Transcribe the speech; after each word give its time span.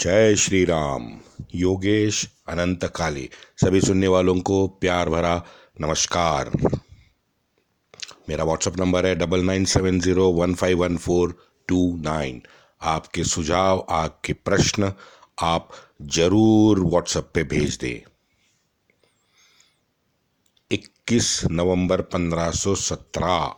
जय 0.00 0.34
श्री 0.36 0.64
राम 0.64 1.06
योगेश 1.54 2.22
अनंत 2.48 2.84
काली 2.96 3.28
सभी 3.62 3.80
सुनने 3.80 4.08
वालों 4.08 4.34
को 4.40 4.66
प्यार 4.80 5.08
भरा 5.10 5.34
नमस्कार। 5.80 6.50
मेरा 8.28 8.44
व्हाट्सएप 8.44 8.76
नंबर 8.80 9.06
है 9.06 9.14
double 9.14 9.42
nine 9.44 9.64
seven 9.64 9.98
zero 10.00 10.28
one 10.32 10.54
five 10.54 10.78
one 10.78 10.96
four 10.96 11.34
two 11.68 11.80
nine 11.96 12.40
आपके 12.80 13.24
सुझाव, 13.24 13.86
आपके 13.90 14.32
प्रश्न 14.32 14.92
आप 15.42 15.68
ज़रूर 16.02 16.80
व्हाट्सएप 16.80 17.30
पे 17.34 17.44
भेज 17.44 17.76
दें। 17.76 18.00
21 20.70 21.44
नवंबर 21.50 22.02
1517 22.14 23.54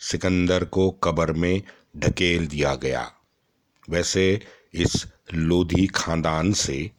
सिकंदर 0.00 0.64
को 0.64 0.90
कब्र 1.04 1.32
में 1.32 1.62
ढकेल 1.96 2.46
दिया 2.46 2.74
गया। 2.74 3.10
वैसे 3.88 4.24
इस 4.74 5.06
लोधी 5.34 5.86
खानदान 5.86 6.52
से 6.52 6.90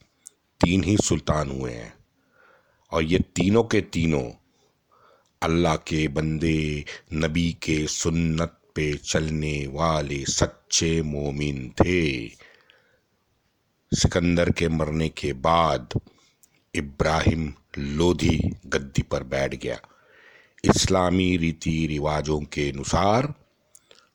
तीन 0.60 0.84
ही 0.84 0.96
सुल्तान 0.96 1.50
हुए 1.50 1.72
हैं। 1.72 1.94
और 2.92 3.02
ये 3.04 3.18
तीनों 3.18 3.64
के 3.64 3.80
तीनों 3.80 4.30
अल्लाह 5.42 5.76
के 5.76 6.08
बंदे, 6.08 6.84
नबी 7.12 7.52
के 7.52 7.86
सुन्नत 7.86 8.60
पे 8.74 8.94
चलने 8.94 9.66
वाले 9.66 10.24
सच्चे 10.24 11.02
मोमिन 11.02 11.70
थे। 11.70 12.26
सिकंदर 13.94 14.50
के 14.50 14.68
मरने 14.68 15.08
के 15.08 15.32
बाद 15.32 16.00
इब्राहिम 16.74 17.54
लोधी 17.78 18.52
गद्दी 18.66 19.02
पर 19.02 19.22
बैठ 19.22 19.54
गया। 19.54 19.80
इस्लामी 20.64 21.36
रीति 21.36 21.86
रिवाजों 21.86 22.40
के 22.40 22.70
अनुसार 22.70 23.34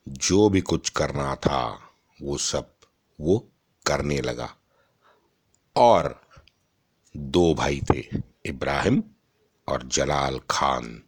जो 0.08 0.49
भी 0.49 0.62
कुछ 0.62 0.90
करना 0.90 1.35
था, 1.35 1.90
वो 2.22 2.38
सब 2.38 2.74
वो 3.20 3.52
करने 3.86 4.22
लगा। 4.22 4.55
और 5.76 6.22
दो 7.18 7.54
भाई 7.54 7.82
थे, 7.94 8.04
इब्राहिम 8.46 9.04
और 9.68 9.84
जलाल 9.84 10.40
खान। 10.49 11.04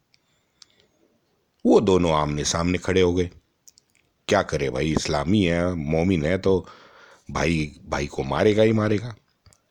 वो 1.66 1.80
दोनों 1.80 2.14
आमने 2.14 2.44
सामने 2.44 2.78
खड़े 2.78 3.02
हो 3.02 3.14
गए। 3.14 3.30
क्या 4.28 4.42
करे 4.42 4.70
भाई, 4.70 4.92
इस्लामी 4.92 5.44
है, 5.44 5.74
मोमिन 5.74 6.26
है 6.26 6.38
तो 6.38 6.68
भाई 7.32 7.80
भाई 7.86 8.08
को 8.08 8.24
मारेगा 8.24 8.64
ही 8.64 8.74
मारेगा। 8.74 9.16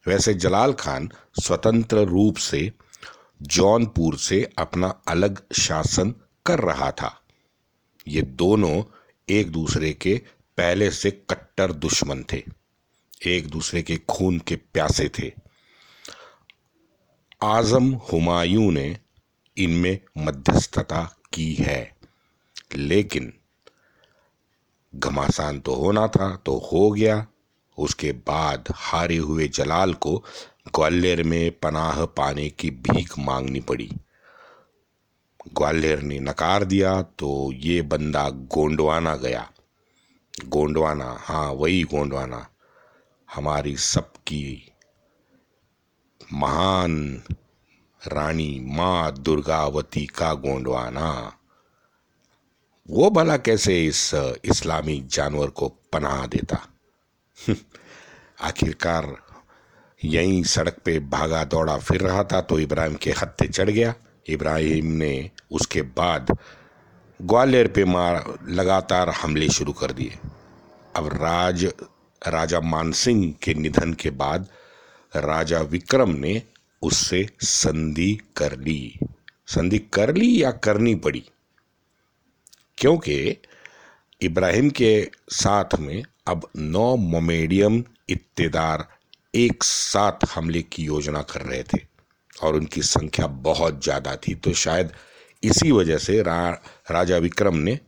वैसे 0.06 0.34
जलाल 0.34 0.72
खान 0.72 1.12
स्वतंत्र 1.42 1.98
रूप 1.98 2.36
से 2.36 2.72
जौनपुर 3.42 4.18
से 4.18 4.50
अपना 4.58 5.00
अलग 5.08 5.42
शासन 5.52 6.14
कर 6.46 6.58
रहा 6.60 6.92
था। 6.92 7.20
ये 8.08 8.22
दोनों 8.22 8.82
एक 9.28 9.50
दूसरे 9.50 9.92
के 9.92 10.22
पहले 10.56 10.90
से 10.90 11.10
कट्टर 11.10 11.72
दुश्मन 11.72 12.24
थे। 12.32 12.42
एक 13.26 13.48
दूसरे 13.48 13.82
के 13.82 13.96
खून 13.96 14.38
के 14.38 14.56
प्यासे 14.56 15.08
थे। 15.08 15.32
आज़म 17.42 17.94
हुमायूं 17.94 18.72
ने 18.72 18.98
इनमें 19.58 19.98
मध्यस्थता 20.18 21.16
की 21.32 21.54
है। 21.54 21.96
लेकिन 22.74 23.32
घमासान 24.94 25.60
तो 25.60 25.74
होना 25.74 26.08
था 26.08 26.36
तो 26.36 26.70
हो 26.72 26.90
गया। 26.90 27.26
उसके 27.78 28.12
बाद 28.12 28.64
हारे 28.74 29.16
हुए 29.16 29.48
जलाल 29.48 29.94
को 29.94 30.24
ग्वालियर 30.74 31.22
में 31.22 31.50
पनाह 31.50 32.04
पाने 32.04 32.50
की 32.50 32.70
भीख 32.70 33.18
मांगनी 33.18 33.60
पड़ी। 33.60 33.90
ग्वालियर 35.52 36.02
ने 36.02 36.18
नकार 36.18 36.64
दिया 36.64 37.02
तो 37.02 37.52
ये 37.52 37.82
बंदा 37.82 38.28
गोंडवाना 38.28 39.16
गया। 39.16 39.52
गोंडवाना 40.44 41.16
हाँ 41.20 41.52
वही 41.52 41.82
गोंडवाना, 41.82 42.46
हमारी 43.34 43.76
सबकी 43.76 44.72
महान 46.32 47.22
रानी 48.06 48.60
माँ 48.64 49.12
दुर्गावती 49.12 50.06
का 50.06 50.34
गोंडवाना। 50.34 51.32
वो 52.90 53.10
भला 53.10 53.36
कैसे 53.36 53.86
इस, 53.86 54.14
इस्लामी 54.44 55.00
जानवर 55.00 55.50
को 55.50 55.68
पनाह 55.92 56.26
देता? 56.26 56.68
आखिरकार 58.40 59.16
यहीं 60.04 60.42
सड़क 60.42 60.76
पे 60.84 60.98
भागा 60.98 61.44
दौड़ा 61.44 61.78
फिर 61.78 62.00
रहा 62.00 62.24
था 62.24 62.40
तो 62.40 62.58
इब्राहिम 62.58 62.94
के 62.94 63.10
हत्थे 63.10 63.48
चढ़ 63.48 63.70
गया। 63.70 63.94
इब्राहिम 64.28 64.86
ने 64.86 65.30
उसके 65.50 65.82
बाद 65.82 66.38
ग्वालियर 67.22 67.68
पे 67.68 67.84
मार, 67.84 68.38
लगातार 68.48 69.08
हमले 69.08 69.48
शुरू 69.48 69.72
कर 69.72 69.92
दिए। 69.92 70.18
अब 70.96 71.08
राज 71.12 71.64
राजा 72.22 72.60
मानसिंह 72.60 73.32
के 73.42 73.54
निधन 73.54 73.92
के 73.92 74.10
बाद 74.10 74.48
राजा 75.12 75.60
विक्रम 75.60 76.10
ने 76.10 76.42
उससे 76.82 77.26
संधि 77.40 78.12
कर 78.36 78.58
ली। 78.58 78.98
संधि 79.46 79.78
कर 79.92 80.14
ली 80.14 80.42
या 80.42 80.50
करनी 80.50 80.94
पड़ी? 80.94 81.22
क्योंकि 82.78 83.36
इब्राहिम 84.20 84.70
के 84.70 85.10
साथ 85.30 85.78
में 85.80 86.02
अब 86.26 86.48
नौ 86.56 86.96
मोमेडियम 86.96 87.82
इत्तेदार 88.08 88.86
एक 89.34 89.64
साथ 89.64 90.24
हमले 90.34 90.62
की 90.62 90.84
योजना 90.84 91.22
कर 91.22 91.40
रहे 91.40 91.62
थे 91.62 91.80
और 92.42 92.56
उनकी 92.56 92.82
संख्या 92.82 93.26
बहुत 93.26 93.82
ज़्यादा 93.84 94.16
थी। 94.16 94.34
तो 94.34 94.52
शायद 94.52 94.92
इसी 95.42 95.70
वजह 95.72 95.98
से 95.98 96.22
रा, 96.22 96.50
राजा 96.90 97.16
विक्रम 97.16 97.56
ने 97.56 97.78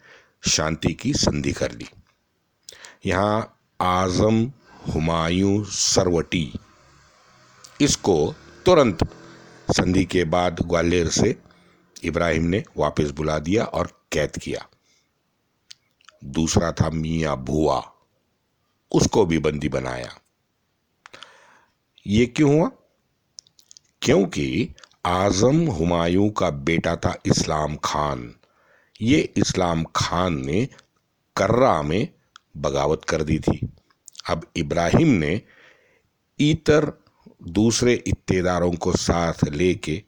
शांति 0.49 0.93
की 0.95 1.13
संधि 1.15 1.53
कर 1.53 1.73
ली। 1.73 1.89
यहाँ 3.06 3.59
आज़म 3.81 4.53
हुमायूं 4.94 5.64
सरवटी। 5.64 6.53
इसको 7.81 8.34
तुरंत 8.66 9.04
संधि 9.69 10.04
के 10.04 10.25
बाद 10.25 10.60
ग्वालियर 10.60 11.09
से 11.09 11.36
इब्राहिम 12.04 12.42
ने 12.42 12.62
वापस 12.76 13.10
बुला 13.10 13.38
दिया 13.38 13.64
और 13.64 14.03
कैद 14.12 14.31
किया। 14.31 14.66
दूसरा 16.25 16.72
था 16.72 16.91
मियाँ 16.91 17.36
भुआ 17.36 17.82
उसको 18.92 19.25
भी 19.26 19.38
बंदी 19.38 19.69
बनाया। 19.69 20.10
ये 22.06 22.26
क्यों 22.26 22.59
हुआ? 22.59 22.70
क्योंकि 24.03 24.75
आज़म 25.06 25.66
हुमायूं 25.66 26.30
का 26.30 26.50
बेटा 26.50 26.97
था 26.97 27.15
इस्लाम 27.26 27.76
खान। 27.76 28.34
ये 29.03 29.19
इस्लाम 29.36 29.84
खान 29.97 30.47
ने 30.47 30.69
कर्रा 31.36 31.82
में 31.82 32.09
बगावत 32.59 33.05
कर 33.09 33.23
दी 33.23 33.39
थी। 33.39 33.61
अब 34.29 34.47
इब्राहिम 34.57 35.09
ने 35.15 35.41
इतर 36.39 36.93
दूसरे 37.49 37.95
इत्तेदारों 38.07 38.73
को 38.75 38.93
साथ 38.95 39.45
लेके 39.45 40.03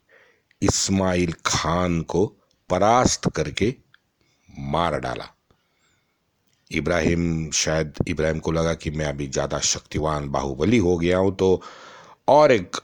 इस्माइल 0.61 1.33
खान 1.45 2.01
को 2.03 2.25
परास्त 2.69 3.29
करके 3.35 3.73
मार 4.49 4.99
डाला। 4.99 5.27
इब्राहिम, 6.71 7.49
शायद 7.51 7.93
इब्राहिम 8.07 8.39
को 8.39 8.51
लगा 8.51 8.73
कि 8.73 8.91
मैं 8.91 9.05
अभी 9.05 9.27
ज़्यादा 9.27 9.59
शक्तिवान 9.59 10.29
बाहुबली 10.29 10.77
हो 10.77 10.97
गया 10.97 11.17
हूँ 11.17 11.35
तो 11.35 11.61
और 12.27 12.51
एक 12.51 12.77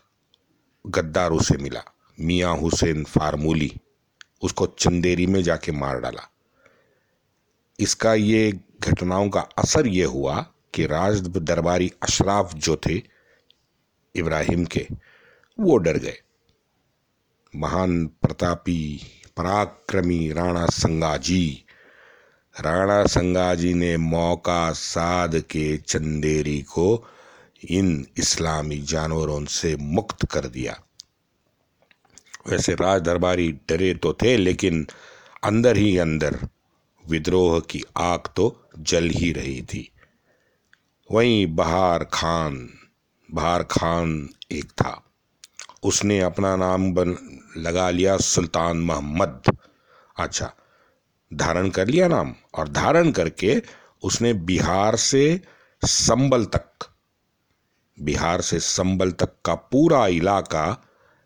गद्दार 0.85 1.31
उसे 1.31 1.57
मिला, 1.57 1.83
मियाँ 2.17 2.55
हुसैन 2.57 3.03
फार्मूली। 3.05 3.71
उसको 4.43 4.65
चंदेरी 4.69 5.25
में 5.27 5.41
जाके 5.43 5.71
मार 5.71 5.99
डाला। 5.99 6.29
इसका 7.79 8.13
ये 8.13 8.51
घटनाओं 8.81 9.29
का 9.29 9.39
असर 9.39 9.87
ये 9.87 10.03
हुआ 10.03 10.45
कि 10.73 10.85
राज 10.85 11.27
दरबारी 11.27 11.91
अशराफ 12.03 12.55
जो 12.55 12.75
थे, 12.75 13.01
इब्राहिम 14.15 14.65
के, 14.65 14.87
वो 15.59 15.77
डर 15.77 15.97
गए। 15.97 16.17
महान 17.55 18.05
प्रतापी, 18.05 19.01
पराक्रमी 19.37 20.31
राणा 20.31 20.65
संगाजी। 20.65 21.63
राणा 22.61 23.05
संगाजी 23.05 23.73
ने 23.73 23.97
मौका 23.97 24.71
साध 24.71 25.39
के 25.39 25.77
चंदेरी 25.77 26.61
को 26.61 27.07
इन 27.69 28.07
इस्लामी 28.17 28.77
जानवरों 28.77 29.45
से 29.45 29.75
मुक्त 29.75 30.25
कर 30.25 30.47
दिया। 30.47 30.79
वैसे 32.47 32.73
राज 32.73 33.01
दरबारी 33.01 33.51
डरे 33.51 33.93
तो 33.93 34.13
थे, 34.13 34.37
लेकिन 34.37 34.87
अंदर 35.43 35.77
ही 35.77 35.97
अंदर 35.97 36.47
विद्रोह 37.09 37.59
की 37.59 37.83
आग 37.97 38.27
तो 38.35 38.45
जल 38.79 39.09
ही 39.09 39.31
रही 39.31 39.61
थी। 39.61 39.89
वहीं 41.09 41.55
बहार 41.55 42.03
खान 42.03 42.69
बहार 43.29 43.63
खान 43.63 44.29
एक 44.51 44.71
था। 44.71 45.01
उसने 45.83 46.19
अपना 46.19 46.55
नाम 46.55 46.91
बन, 46.93 47.15
लगा 47.57 47.89
लिया 47.89 48.17
सुल्तान 48.17 48.77
मोहम्मद। 48.77 49.57
अच्छा 50.19 50.51
धारण 51.31 51.69
कर 51.69 51.87
लिया 51.87 52.07
नाम 52.07 52.33
और 52.53 52.69
धारण 52.69 53.11
करके 53.11 53.61
उसने 54.03 54.33
बिहार 54.33 54.95
से 54.95 55.41
संबल 55.81 56.45
तक, 56.45 56.87
बिहार 57.97 58.41
से 58.41 58.59
संबल 58.59 59.11
तक 59.11 59.35
का 59.45 59.55
पूरा 59.55 60.05
इलाका 60.07 60.65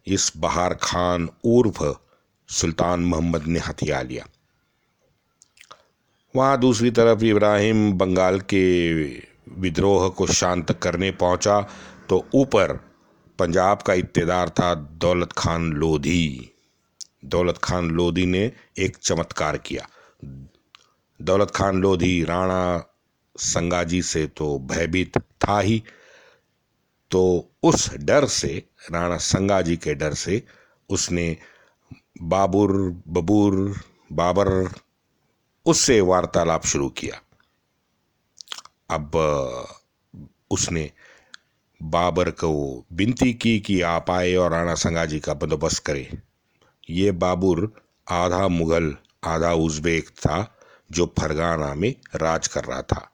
इस 0.08 0.32
बहार 0.38 0.74
खान 0.74 1.30
उर्फ़ 1.44 1.84
सुल्तान 2.50 3.00
मोहम्मद 3.00 3.48
ने 3.48 3.60
हथिया 3.60 4.02
लिया। 4.02 4.26
वहाँ 6.36 6.60
दूसरी 6.60 6.92
तरफ़ 6.92 7.24
इब्राहिम 7.24 7.92
बंगाल 7.94 8.40
के 8.40 8.66
विद्रोह 9.60 10.08
को 10.10 10.28
शांत 10.28 10.72
करने 10.72 11.12
पहुँचा 11.12 11.60
तो 12.10 12.26
ऊपर 12.36 12.74
पंजाब 13.40 13.82
का 13.82 13.94
इत्तेदार 13.94 14.50
था 14.50 14.74
दौलत 14.76 15.34
खान 15.38 15.72
लोधी। 15.74 16.52
दौलत 17.26 17.58
खान 17.64 17.90
लोधी 17.90 18.26
ने 18.26 18.52
एक 18.80 18.98
चमत्कार 18.98 19.58
किया। 19.58 19.88
दौलत 21.20 21.52
खान 21.52 21.82
लोधी 21.82 22.24
राणा 22.24 22.84
संगाजी 23.36 24.02
से 24.02 24.26
तो 24.28 24.58
भयभीत 24.60 25.18
था 25.18 25.60
ही 25.60 25.84
तो 27.12 27.50
उस 27.64 27.94
डर 27.96 28.26
से, 28.26 28.64
राणा 28.92 29.18
संगाजी 29.18 29.78
के 29.78 29.94
डर 29.96 30.14
से 30.14 30.44
उसने 30.90 31.38
बाबुर, 32.22 32.72
बबूर, 33.08 33.76
बाबर 34.12 34.70
उससे 35.66 36.02
वार्तालाप 36.02 36.66
शुरू 36.66 36.90
किया। 36.90 37.22
अब 38.90 39.16
उसने 40.52 40.92
बाबर 41.84 42.32
को 42.32 42.86
विनती 42.94 43.34
की 43.34 43.60
कि 43.60 43.82
आप 43.82 44.12
आए 44.12 44.36
और 44.36 44.52
राणा 44.52 44.76
संगाजी 44.76 45.20
का 45.20 45.34
बंदोबस्त 45.34 45.84
करें। 45.84 46.22
ये 46.90 47.12
बाबुर 47.12 47.74
आधा 48.10 48.48
मुगल, 48.48 48.98
आधा 49.24 49.54
उज्बेक 49.54 50.10
था 50.10 50.60
जो 50.92 51.14
फरगाना 51.20 51.74
में 51.74 51.96
राज 52.16 52.48
कर 52.48 52.64
रहा 52.64 52.82
था। 52.82 53.12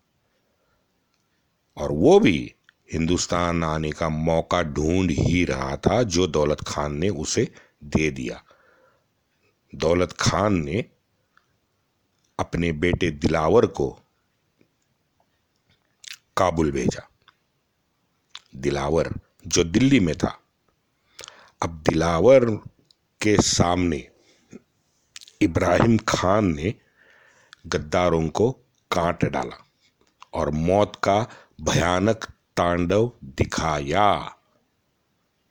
और 1.78 1.92
वो 1.92 2.20
भी 2.20 2.54
हिंदुस्तान 2.94 3.64
आने 3.64 3.92
का 3.92 4.10
मौका 4.10 4.64
ढूंढ 4.64 5.12
ही 5.12 5.46
रहा 5.46 5.76
था 5.76 6.04
जो 6.04 6.28
दौलत 6.28 6.62
खान 6.68 6.96
ने 6.96 7.10
उसे 7.10 7.52
दे 7.84 8.12
दिया। 8.12 8.44
दौलत 9.76 10.12
खान 10.12 10.54
ने 10.54 10.86
अपने 12.40 12.72
बेटे 12.72 13.12
दिलावर 13.12 13.66
को 13.66 14.00
काबुल 16.38 16.72
भेजा। 16.72 17.10
दिलावर 18.56 19.14
जो 19.48 19.64
दिल्ली 19.64 20.00
में 20.00 20.16
था। 20.16 20.40
अब 21.62 21.84
दिलावर 21.90 22.46
के 23.22 23.42
सामने 23.42 24.08
इब्राहिम 25.42 25.98
खान 25.98 26.46
ने 26.46 26.74
गद्दारों 27.68 28.30
को 28.30 28.52
काट 28.92 29.26
डाला 29.26 29.66
और 30.34 30.50
मौत 30.50 30.96
का 31.04 31.28
भयानक 31.62 32.26
तांडव 32.58 33.12
दिखाया। 33.24 34.36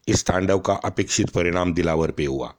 इस 0.08 0.26
तांडव 0.26 0.58
का 0.58 0.74
अपेक्षित 0.74 1.30
परिणाम 1.30 1.74
दिलावर 1.74 2.10
पे 2.10 2.24
हुआ। 2.24 2.54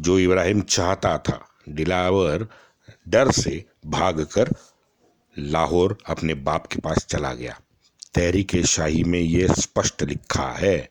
जो 0.00 0.18
इब्राहिम 0.18 0.60
चाहता 0.60 1.18
था 1.18 1.46
दिलावर 1.70 2.46
डर 3.08 3.30
से 3.32 3.64
भागकर 3.88 4.54
लाहौर 5.36 5.96
अपने 6.08 6.34
बाप 6.36 6.66
के 6.66 6.80
पास 6.80 7.06
चला 7.06 7.32
गया। 7.34 7.58
तहरीक 8.14 8.56
शाही 8.66 9.02
में 9.04 9.20
यह 9.20 9.52
स्पष्ट 9.54 10.02
लिखा 10.02 10.48
है, 10.52 10.90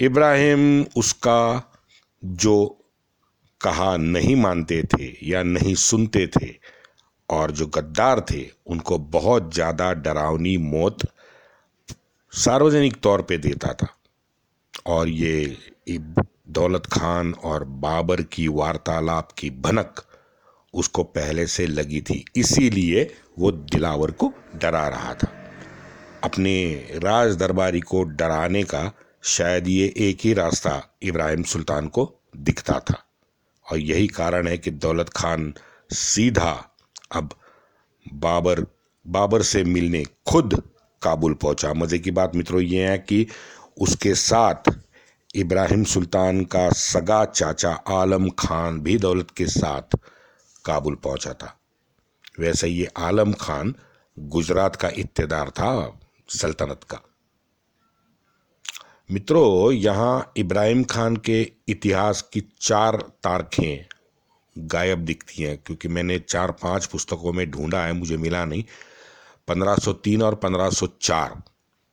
इब्राहिम 0.00 0.84
उसका 0.96 1.62
जो 2.22 2.54
कहा 3.60 3.96
नहीं 3.96 4.36
मानते 4.36 4.82
थे 4.84 5.16
या 5.22 5.42
नहीं 5.42 5.74
सुनते 5.76 6.26
थे 6.26 6.54
और 7.28 7.50
जो 7.50 7.66
गद्दार 7.68 8.20
थे, 8.30 8.46
उनको 8.66 8.98
बहुत 8.98 9.52
ज़्यादा 9.54 9.92
डरावनी 9.94 10.56
मौत 10.58 11.06
सार्वजनिक 12.32 12.96
तौर 13.02 13.22
पे 13.22 13.36
देता 13.38 13.72
था। 13.74 13.86
और 14.86 15.08
ये 15.08 15.56
दौलत 16.48 16.86
खान 16.86 17.34
और 17.34 17.64
बाबर 17.64 18.22
की 18.22 18.48
वार्तालाप 18.48 19.32
की 19.32 19.50
भनक 19.50 20.00
उसको 20.74 21.02
पहले 21.02 21.46
से 21.46 21.66
लगी 21.66 22.00
थी। 22.00 22.24
इसीलिए 22.36 23.14
वो 23.38 23.52
दिलावर 23.52 24.10
को 24.10 24.32
डरा 24.56 24.88
रहा 24.88 25.14
था। 25.14 25.32
अपने 26.24 26.72
राज 26.94 27.36
दरबारी 27.36 27.80
को 27.80 28.02
डराने 28.02 28.62
का 28.62 28.92
शायद 29.22 29.68
ये 29.68 29.94
एक 29.96 30.18
ही 30.24 30.32
रास्ता 30.32 30.96
इब्राहिम 31.02 31.42
सुल्तान 31.42 31.88
को 31.88 32.20
दिखता 32.36 32.80
था। 32.80 33.04
और 33.72 33.78
यही 33.78 34.06
कारण 34.06 34.48
है 34.48 34.58
कि 34.58 34.70
दौलत 34.70 35.08
खान 35.08 35.54
सीधा 35.90 36.70
अब 37.12 37.30
बाबर 38.14 38.66
बाबर 39.06 39.42
से 39.42 39.64
मिलने 39.64 40.04
खुद 40.26 40.62
काबुल 41.02 41.34
पहुँचा। 41.34 41.74
मज़े 41.74 41.98
की 41.98 42.10
बात 42.10 42.34
मित्रों 42.34 42.60
ये 42.60 42.88
है 42.88 42.98
कि 42.98 43.26
उसके 43.80 44.14
साथ 44.14 44.70
इब्राहिम 45.34 45.84
सुल्तान 45.84 46.44
का 46.44 46.68
सगा 46.70 47.24
चाचा 47.24 47.70
आलम 47.70 48.28
खान 48.30 48.80
भी 48.80 48.96
दौलत 48.98 49.30
के 49.30 49.46
साथ 49.46 49.96
काबुल 50.64 50.94
पहुँचा 50.94 51.32
था। 51.32 51.56
वैसे 52.40 52.68
ये 52.68 52.88
आलम 52.96 53.32
खान 53.32 53.74
गुजरात 54.18 54.76
का 54.76 54.88
इत्तेदार 54.88 55.50
था 55.50 55.98
सल्तनत 56.28 56.80
का। 56.84 57.00
मित्रों, 59.10 59.72
यहाँ 59.72 60.32
इब्राहिम 60.36 60.84
खान 60.84 61.16
के 61.16 61.40
इतिहास 61.68 62.22
की 62.32 62.42
चार 62.60 62.96
तारखें 62.96 63.86
गायब 64.56 64.98
दिखती 64.98 65.42
हैं, 65.42 65.56
क्योंकि 65.58 65.88
मैंने 65.88 66.18
चार 66.18 66.50
पाँच 66.52 66.86
पुस्तकों 66.86 67.32
में 67.32 67.50
ढूंढा 67.50 67.84
है, 67.84 67.92
मुझे 67.92 68.16
मिला 68.16 68.44
नहीं। 68.44 68.64
1503 69.48 70.22
और 70.22 70.34
1504 70.34 71.42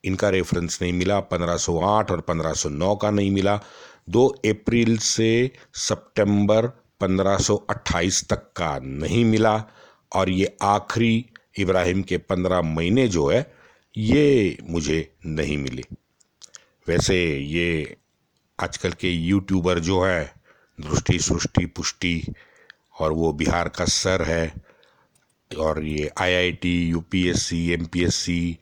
इनका 0.04 0.28
रेफरेंस 0.28 0.78
नहीं 0.82 0.92
मिला 0.92 1.20
1508 1.20 2.10
और 2.10 2.20
1509 2.20 2.96
का 2.96 3.10
नहीं 3.10 3.30
मिला। 3.30 3.60
2 4.08 4.28
अप्रैल 4.28 4.98
से 4.98 5.50
सितंबर 5.74 6.66
1528 7.00 8.28
तक 8.28 8.38
का 8.38 8.78
नहीं 8.82 9.24
मिला। 9.24 9.64
और 10.12 10.30
ये 10.30 10.56
आखिरी 10.62 11.26
इब्राहिम 11.58 12.02
के 12.02 12.18
15 12.18 12.62
महीने 12.62 13.08
जो 13.08 13.28
है, 13.28 13.54
ये 13.96 14.58
मुझे 14.64 15.14
नहीं 15.26 15.58
मिले। 15.58 15.82
वैसे 16.88 17.38
ये 17.38 17.96
आजकल 18.60 18.92
के 18.92 19.10
यूट्यूबर 19.10 19.78
जो 19.78 20.02
है 20.04 20.34
दृष्टि 20.80 21.18
सृष्टि 21.18 21.66
पुष्टि, 21.66 22.24
और 23.00 23.12
वो 23.12 23.32
बिहार 23.32 23.68
का 23.68 23.84
सर 23.84 24.22
है। 24.22 24.54
और 25.58 25.84
ये 25.84 26.10
आईआईटी 26.18 26.88
यूपीएससी 26.88 27.70
एमपीएससी 27.70 28.58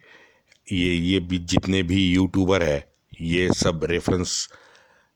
ये 0.72 0.94
ये 0.94 1.20
भी 1.20 1.38
जितने 1.38 1.82
भी 1.82 2.04
यूट्यूबर 2.06 2.62
है, 2.62 2.88
ये 3.20 3.48
सब 3.52 3.84
रेफरेंस 3.84 4.48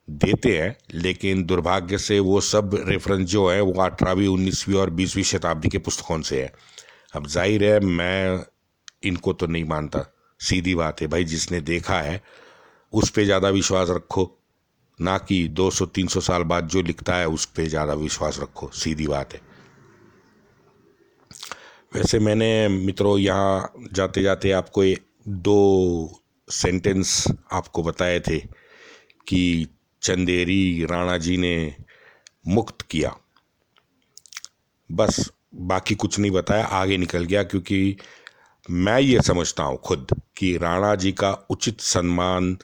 देते 0.08 0.56
हैं, 0.58 0.76
लेकिन 0.94 1.43
दुर्भाग्य 1.44 1.99
से 1.99 2.19
वो 2.20 2.40
सब 2.40 2.75
रेफरेंस 2.88 3.28
जो 3.28 3.49
है, 3.50 3.60
वो 3.60 3.82
अठारहवीं, 3.82 4.28
उन्नीसवीं 4.28 4.76
और 4.76 4.90
बीसवीं 4.90 5.25
शताब्दी 5.25 5.69
के 5.69 5.78
पुस्तकों 5.78 6.20
से 6.22 6.43
है। 6.43 6.52
अब 7.14 7.26
ज़ाहिर 7.26 7.64
है, 7.64 7.78
मैं 7.81 8.44
इनको 9.04 9.32
तो 9.32 9.46
नहीं 9.46 9.64
मानता। 9.64 10.04
सीधी 10.41 10.74
बात 10.74 11.00
है 11.00 11.06
भाई, 11.06 11.24
जिसने 11.24 11.60
देखा 11.60 12.00
है, 12.00 12.20
उस 12.93 13.10
पर 13.10 13.24
ज़्यादा 13.24 13.48
विश्वास 13.48 13.91
रखो। 13.91 14.31
ना 14.98 15.17
कि 15.19 15.46
200-300 15.48 16.20
साल 16.20 16.43
बाद 16.43 16.69
जो 16.69 16.82
लिखता 16.82 17.17
है, 17.17 17.29
उस 17.29 17.44
पर 17.46 17.67
ज़्यादा 17.67 17.94
विश्वास 17.94 18.38
रखो। 18.41 18.70
सीधी 18.74 19.06
बात 19.06 19.32
है। 19.34 19.41
वैसे 21.94 22.19
मैंने, 22.19 22.69
मित्रों, 22.69 23.19
यहाँ 23.19 23.72
जाते 23.93 24.22
जाते 24.22 24.50
आपको 24.53 24.84
दो 25.29 26.22
सेंटेंस 26.50 27.24
आपको 27.52 27.82
बताए 27.82 28.20
थे 28.20 28.38
कि 29.29 29.69
चंदेरी 30.02 30.84
राणा 30.84 31.19
जी 31.19 31.36
ने 31.36 31.76
मुक्त 32.48 32.82
किया। 32.82 33.17
बस 34.93 35.32
बाकी 35.55 35.94
कुछ 35.94 36.19
नहीं 36.19 36.31
बताया, 36.31 36.64
आगे 36.64 36.96
निकल 36.96 37.24
गया, 37.24 37.43
क्योंकि 37.43 37.96
मैं 38.70 39.00
ये 39.00 39.20
समझता 39.22 39.62
हूँ 39.62 39.79
खुद 39.79 40.06
कि 40.36 40.56
राणा 40.56 40.94
जी 40.94 41.12
का 41.12 41.46
उचित 41.50 41.81
सम्मान 41.81 42.58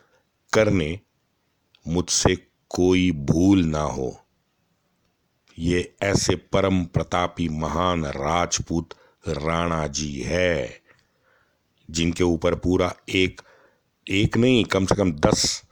करने 0.53 1.00
मुझसे 1.88 2.37
कोई 2.71 3.12
भूल 3.12 3.65
ना 3.65 3.81
हो। 3.81 4.21
ये 5.59 5.95
ऐसे 6.03 6.37
परम 6.37 6.85
प्रतापी 6.85 7.49
महान 7.49 8.05
राजपूत 8.05 8.88
राणा 9.29 9.87
जी 9.87 10.21
है। 10.21 10.88
जिनके 11.90 12.25
ऊपर 12.25 12.54
पूरा 12.54 12.95
एक 13.09 13.40
एक 14.11 14.37
नहीं, 14.37 14.64
कम 14.64 14.87
से 14.87 14.95
कम 14.95 15.12
दस 15.12 15.62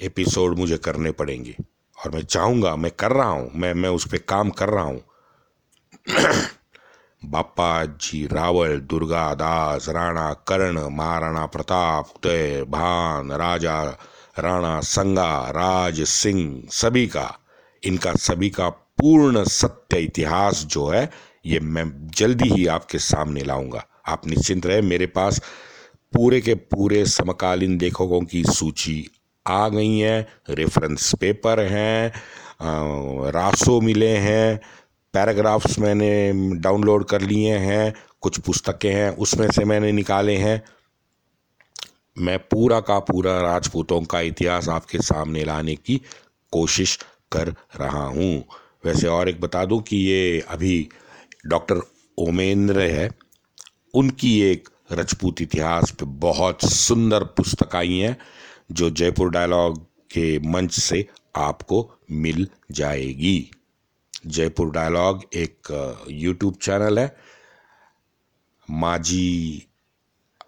एपिसोड 0.00 0.58
मुझे 0.58 0.76
करने 0.76 1.12
पड़ेंगे। 1.12 1.56
और 2.04 2.10
मैं 2.10 2.22
चाहूँगा, 2.22 2.76
मैं 2.76 2.90
कर 2.90 3.12
रहा 3.12 3.28
हूँ, 3.28 3.50
मैं 3.54 3.74
मैं 3.74 3.90
उस 3.90 4.08
पर 4.08 4.18
काम 4.18 4.50
कर 4.50 4.68
रहा 4.68 4.84
हूँ। 4.84 5.02
बापा 7.24 7.84
जी, 7.84 8.26
रावल, 8.26 8.80
दुर्गा, 8.80 9.34
दास, 9.34 9.88
राणा, 9.88 10.32
कर्ण, 10.32 10.88
महाराणा 10.90 11.46
प्रताप, 11.46 12.08
उदय, 12.16 12.64
भान, 12.68 13.32
राजा, 13.32 13.82
राणा 14.38 14.80
संगा, 14.80 15.50
राज 15.50 16.00
सिंह, 16.00 16.62
सभी 16.70 17.06
का, 17.06 17.38
इनका 17.84 18.12
सभी 18.14 18.50
का 18.50 18.68
पूर्ण 18.68 19.44
सत्य 19.44 19.98
इतिहास 19.98 20.64
जो 20.64 20.88
है, 20.88 21.10
ये 21.46 21.60
मैं 21.60 22.10
जल्दी 22.10 22.48
ही 22.48 22.66
आपके 22.66 22.98
सामने 22.98 23.42
लाऊँगा। 23.42 23.86
आप 24.04 24.26
निश्चिंत 24.26 24.66
रहे। 24.66 24.80
मेरे 24.82 25.06
पास 25.08 25.40
पूरे 26.12 26.40
के 26.40 26.54
पूरे 26.54 27.04
समकालीन 27.06 27.78
लेखकों 27.80 28.20
की 28.22 28.42
सूची 28.44 29.04
आ 29.46 29.68
गई 29.68 29.98
है। 29.98 30.20
रेफरेंस 30.50 31.14
पेपर 31.20 31.60
हैं 31.62 32.12
रासो 33.32 33.80
मिले 33.80 34.16
हैं 34.18 34.60
पैराग्राफ्स 35.14 35.78
मैंने 35.78 36.10
डाउनलोड 36.60 37.04
कर 37.04 37.20
लिए 37.22 37.56
हैं, 37.56 37.92
कुछ 38.20 38.38
पुस्तकें 38.40 38.92
हैं, 38.92 39.08
उसमें 39.10 39.50
से 39.50 39.64
मैंने 39.64 39.92
निकाले 39.92 40.36
हैं। 40.36 40.62
मैं 42.16 42.38
पूरा 42.40 42.78
का 42.80 42.98
पूरा 43.00 43.40
राजपूतों 43.42 44.00
का 44.02 44.20
इतिहास 44.20 44.68
आपके 44.68 44.98
सामने 44.98 45.44
लाने 45.44 45.74
की 45.76 46.00
कोशिश 46.52 46.98
कर 47.32 47.48
रहा 47.76 48.04
हूँ। 48.06 48.44
वैसे 48.84 49.06
और 49.08 49.28
एक 49.28 49.40
बता 49.40 49.64
दूँ 49.64 49.80
कि 49.82 49.96
ये 49.96 50.40
अभी 50.48 50.88
डॉक्टर 51.46 51.80
ओमेंद्र 52.18 52.80
है। 52.80 53.08
उनकी 53.94 54.40
एक 54.40 54.68
रजपूत 54.92 55.40
इतिहास 55.42 55.90
पे 55.90 56.06
बहुत 56.06 56.64
सुंदर 56.64 57.24
पुस्तक 57.24 57.76
आई 57.76 57.98
हैं, 57.98 58.16
जो 58.72 58.90
जयपुर 58.90 59.30
डायलॉग 59.30 59.84
के 59.84 60.38
मंच 60.38 60.72
से 60.72 61.08
आपको 61.36 61.94
मिल 62.10 62.48
जाएगी। 62.70 63.50
जयपुर 64.26 64.70
डायलॉग 64.70 65.22
एक 65.34 65.68
यूट्यूब 66.10 66.54
चैनल 66.54 66.98
है। 66.98 67.16
माजी 68.70 69.66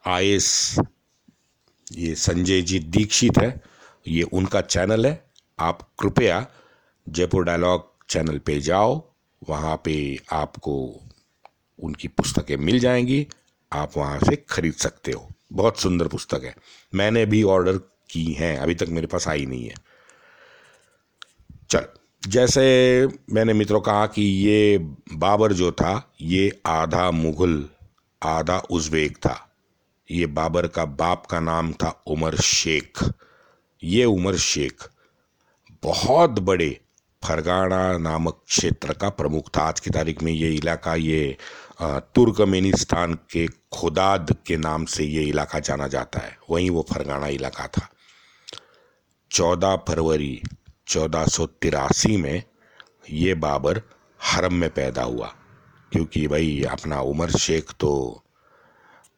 आईएस 0.06 0.78
ये 1.92 2.14
संजय 2.14 2.62
जी 2.62 2.78
दीक्षित 2.78 3.38
है। 3.38 3.62
ये 4.08 4.22
उनका 4.22 4.60
चैनल 4.60 5.06
है। 5.06 5.30
आप 5.58 5.88
कृपया 5.98 6.46
जयपुर 7.08 7.44
डायलॉग 7.44 7.92
चैनल 8.08 8.38
पे 8.38 8.60
जाओ। 8.60 9.10
वहाँ 9.48 9.82
पे 9.84 10.18
आपको 10.32 11.00
उनकी 11.78 12.08
पुस्तकें 12.08 12.56
मिल 12.56 12.78
जाएँगी, 12.78 13.26
आप 13.72 13.92
वहाँ 13.96 14.18
से 14.18 14.36
खरीद 14.36 14.74
सकते 14.74 15.12
हो। 15.12 15.28
बहुत 15.52 15.80
सुंदर 15.80 16.08
पुस्तक 16.08 16.40
है। 16.44 16.54
मैंने 16.94 17.26
भी 17.26 17.42
ऑर्डर 17.42 17.76
की 18.10 18.32
हैं, 18.32 18.56
अभी 18.56 18.74
तक 18.74 18.86
मेरे 18.88 19.06
पास 19.06 19.28
आई 19.28 19.46
नहीं 19.46 19.64
है। 19.64 19.74
चल, 21.70 21.86
जैसे 22.28 23.08
मैंने 23.32 23.52
मित्रों 23.52 23.80
कहा 23.80 24.06
कि 24.06 24.22
ये 24.22 24.78
बाबर 25.12 25.52
जो 25.52 25.72
था, 25.72 26.12
ये 26.20 26.60
आधा 26.66 27.10
मुगल, 27.10 27.68
आधा 28.22 28.58
उज्बेक 28.58 29.16
था। 29.16 29.50
ये 30.10 30.26
बाबर 30.26 30.66
का 30.66 30.84
बाप 30.84 31.26
का 31.26 31.40
नाम 31.40 31.72
था 31.72 32.02
उमर 32.06 32.36
शेख। 32.36 33.12
ये 33.84 34.04
उमर 34.04 34.36
शेख 34.36 34.88
बहुत 35.82 36.30
बड़े 36.30 36.80
फरगाना 37.24 37.98
नामक 37.98 38.42
क्षेत्र 38.48 38.92
का 38.92 39.08
प्रमुख 39.08 39.56
था। 39.56 39.62
आज 39.62 39.80
की 39.80 39.90
तारीख 39.90 40.22
में 40.22 40.32
ये 40.32 40.54
इलाका, 40.54 40.94
ये 40.94 41.36
तुर्कमेनिस्तान 41.82 43.14
के 43.14 43.46
खुदाद 43.46 44.36
के 44.46 44.56
नाम 44.56 44.84
से 44.84 45.04
ये 45.04 45.22
इलाका 45.22 45.58
जाना 45.58 45.88
जाता 45.88 46.18
है। 46.18 46.38
वहीं 46.50 46.70
वो 46.70 46.86
फरगाना 46.92 47.26
इलाका 47.26 47.66
था। 47.66 47.88
चौदह 49.30 49.76
फरवरी 49.76 50.42
चौदह 50.88 51.26
में 52.08 52.42
ये 53.10 53.34
बाबर 53.34 53.82
हरम 54.22 54.54
में 54.54 54.70
पैदा 54.70 55.02
हुआ। 55.02 55.34
क्योंकि 55.92 56.26
भाई 56.28 56.62
अपना 56.62 57.00
उमर 57.00 57.30
शेख 57.30 57.72
तो 57.80 58.22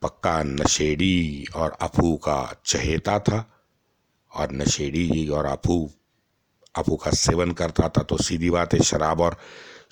पक्का 0.03 0.43
नशेड़ी 0.43 1.47
और 1.57 1.71
अफू 1.71 2.17
का 2.17 2.63
चहेता 2.67 3.19
था 3.19 3.61
और 4.35 4.53
नशेड़ी 4.53 5.29
और 5.29 5.45
अफू 5.45 5.91
अफू 6.77 6.97
का 6.97 7.11
सेवन 7.11 7.53
करता 7.53 7.89
था। 7.89 8.03
तो 8.03 8.17
सीधी 8.17 8.51
बात 8.51 8.75
है, 8.75 8.81
शराब 8.81 9.21
और 9.21 9.37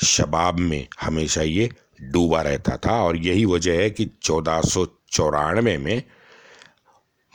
शबाब 0.04 0.59
में 0.59 0.88
हमेशा 1.00 1.42
ये 1.42 1.71
डूबा 2.11 2.43
रहता 2.43 2.77
था 2.77 3.03
और 3.03 3.17
यही 3.17 3.45
वजह 3.45 3.81
है 3.81 3.91
कि 3.91 4.11
चौदह 4.23 4.61
सौ 4.61 4.87
चौरानवे 5.13 5.79
में 5.79 6.03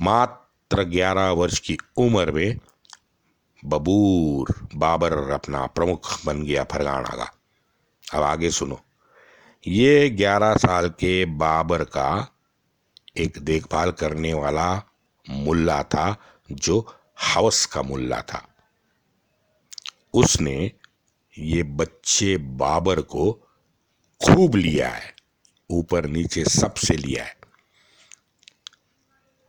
मात्र 0.01 0.83
ग्यारह 0.83 1.29
वर्ष 1.29 1.59
की 1.59 1.77
उम्र 1.97 2.31
में 2.31 2.59
बबूर 3.65 4.67
बाबर 4.75 5.13
अपना 5.31 5.65
प्रमुख 5.65 6.25
बन 6.25 6.43
गया 6.43 6.63
फरगाना 6.63 7.15
का 7.15 7.31
अब 8.13 8.23
आगे 8.23 8.49
सुनो। 8.49 8.79
ये 9.67 10.09
ग्यारह 10.09 10.55
साल 10.55 10.89
के 10.89 11.25
बाबर 11.25 11.83
का 11.83 12.35
एक 13.17 13.37
देखभाल 13.39 13.91
करने 13.91 14.33
वाला 14.33 14.83
मुल्ला 15.29 15.83
था, 15.83 16.15
जो 16.51 16.95
हवस 17.23 17.65
का 17.65 17.81
मुल्ला 17.81 18.21
था। 18.21 18.47
उसने 20.13 20.71
ये 21.37 21.63
बच्चे 21.63 22.37
बाबर 22.37 23.01
को 23.01 23.48
खूब 24.25 24.55
लिया 24.55 24.89
है, 24.89 25.15
ऊपर 25.69 26.05
नीचे 26.05 26.43
सबसे 26.43 26.93
लिया 26.93 27.25
है। 27.25 27.37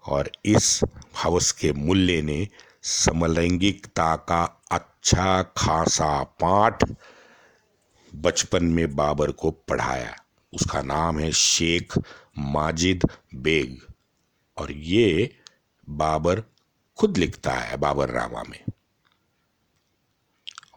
और 0.07 0.31
इस 0.45 0.81
हवस 1.23 1.53
के 1.53 1.73
मूल्य 1.73 2.23
ने 2.23 2.49
समलैंगिकता 2.83 4.17
का 4.17 4.62
अच्छा 4.71 5.43
खासा 5.43 6.23
पाठ 6.23 6.85
बचपन 8.15 8.65
में 8.65 8.97
बाबर 8.97 9.33
को 9.33 9.50
पढ़ाया। 9.50 10.17
उसका 10.55 10.83
नाम 10.83 11.19
है 11.19 11.33
शेख 11.33 11.99
माजिद 12.39 13.03
बेग। 13.35 13.79
और 14.59 14.73
ये 14.73 15.37
बाबर 15.89 16.41
खुद 16.97 17.19
लिखता 17.19 17.53
है, 17.53 17.77
बाबर 17.77 18.09
रामा 18.09 18.43
में। 18.43 18.65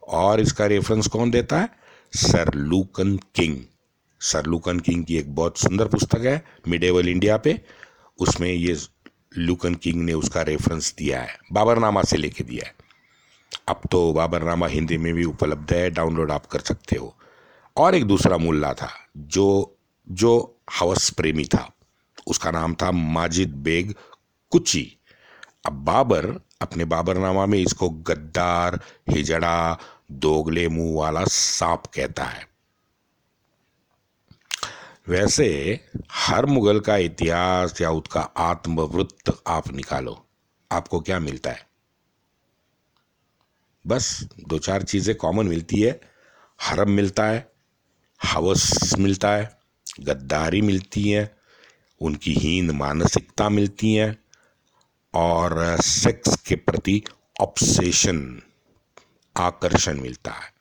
और 0.07 0.39
इसका 0.39 0.65
रेफरेंस 0.65 1.07
कौन 1.07 1.31
देता 1.31 1.59
है? 1.59 1.69
Sir 2.15 2.53
Lucan 2.53 3.17
king. 3.17 3.65
Sir 4.23 4.45
Lucan 4.45 4.79
king 4.79 5.03
की 5.05 5.17
एक 5.17 5.35
बहुत 5.35 5.57
सुंदर 5.57 5.87
पुस्तक 5.87 6.21
है 6.21 6.45
मिडेवल 6.67 7.09
इंडिया 7.09 7.37
पे। 7.37 7.61
उसमें 8.19 8.51
ये 8.51 8.77
लूकन 9.37 9.75
किंग 9.75 10.03
ने 10.03 10.13
उसका 10.13 10.41
रेफरेंस 10.41 10.93
दिया 10.97 11.21
है, 11.21 11.37
बाबरनामा 11.51 12.03
से 12.03 12.17
लेके 12.17 12.43
दिया 12.43 12.65
है। 12.67 12.75
अब 13.67 13.81
तो 13.91 14.13
बाबरनामा 14.13 14.67
हिंदी 14.67 14.97
में 14.97 15.13
भी 15.13 15.23
उपलब्ध 15.23 15.73
है 15.73 15.89
डाउनलोड 15.89 16.31
आप 16.31 16.45
कर 16.45 16.59
सकते 16.59 16.95
हो। 16.95 17.15
और 17.77 17.95
एक 17.95 18.05
दूसरा 18.05 18.37
मुल्ला 18.37 18.73
था, 18.73 18.89
जो 19.17 19.77
जो 20.11 20.57
हवस 20.79 21.09
प्रेमी 21.09 21.45
था। 21.45 21.69
उसका 22.27 22.51
नाम 22.51 22.75
था 22.75 22.91
माजिद 22.91 23.53
बेग 23.53 23.93
कुची। 24.51 24.97
अब 25.65 25.73
बाबर 25.73 26.25
अपने 26.61 26.85
बाबरनामा 26.85 27.45
में 27.45 27.59
इसको 27.59 27.89
गद्दार, 27.89 28.79
हिजड़ा, 29.09 29.79
दोगले 30.11 30.67
मुँह 30.67 30.97
वाला 30.97 31.23
सांप 31.25 31.83
कहता 31.85 32.23
है। 32.23 32.52
वैसे 35.07 35.79
हर 36.11 36.45
मुगल 36.45 36.79
का 36.79 36.97
इतिहास 36.97 37.81
या 37.81 37.91
उसका 37.91 38.21
आत्मवृत्त 38.21 39.43
आप 39.47 39.73
निकालो, 39.73 40.25
आपको 40.71 40.99
क्या 40.99 41.19
मिलता 41.19 41.49
है? 41.49 41.67
बस 43.87 44.27
दो 44.47 44.59
चार 44.59 44.83
चीज़ें 44.83 45.15
कॉमन 45.15 45.47
मिलती 45.47 45.81
है। 45.81 46.01
हरम 46.61 46.91
मिलता 46.91 47.25
है, 47.25 47.51
हवस 48.23 48.93
मिलता 48.99 49.31
है, 49.35 49.57
गद्दारी 49.99 50.61
मिलती 50.61 51.09
है, 51.09 51.37
उनकी 52.01 52.33
हीन 52.33 52.71
मानसिकता 52.71 53.49
मिलती 53.49 53.93
है, 53.93 54.17
और 55.13 55.81
सेक्स 55.81 56.35
के 56.35 56.55
प्रति 56.55 57.03
ऑब्सेशन 57.41 58.41
आकर्षण 59.37 60.01
मिलता 60.01 60.31
है। 60.31 60.52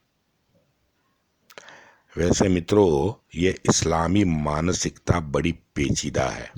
वैसे 2.19 2.49
मित्रों, 2.49 3.15
ये 3.35 3.51
इस्लामी 3.69 4.25
मानसिकता 4.25 5.21
बड़ी 5.21 5.53
पेचीदा 5.53 6.29
है। 6.29 6.51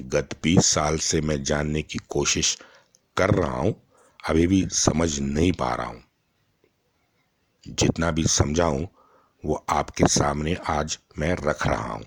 गत 0.00 0.28
बीस 0.42 0.66
साल 0.66 0.96
से 0.98 1.20
मैं 1.20 1.42
जानने 1.42 1.82
की 1.82 1.98
कोशिश 2.08 2.58
कर 3.16 3.30
रहा 3.30 3.56
हूँ, 3.56 3.74
अभी 4.28 4.46
भी 4.46 4.66
समझ 4.72 5.18
नहीं 5.20 5.52
पा 5.52 5.74
रहा 5.74 5.86
हूँ। 5.86 6.02
जितना 7.68 8.10
भी 8.10 8.24
समझाऊं 8.24 8.86
वो 9.44 9.64
आपके 9.68 10.06
सामने 10.06 10.54
आज 10.54 10.98
मैं 11.18 11.34
रख 11.34 11.66
रहा 11.66 11.92
हूँ। 11.92 12.04